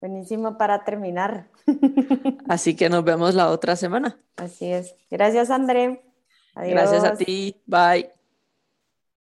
Buenísimo 0.00 0.56
para 0.56 0.84
terminar. 0.84 1.50
Así 2.48 2.76
que 2.76 2.88
nos 2.88 3.02
vemos 3.02 3.34
la 3.34 3.50
otra 3.50 3.74
semana. 3.74 4.20
Así 4.36 4.70
es. 4.72 4.94
Gracias, 5.10 5.50
André. 5.50 6.00
Adiós. 6.60 6.90
Gracias 6.90 7.04
a 7.04 7.16
ti. 7.16 7.56
Bye. 7.66 8.19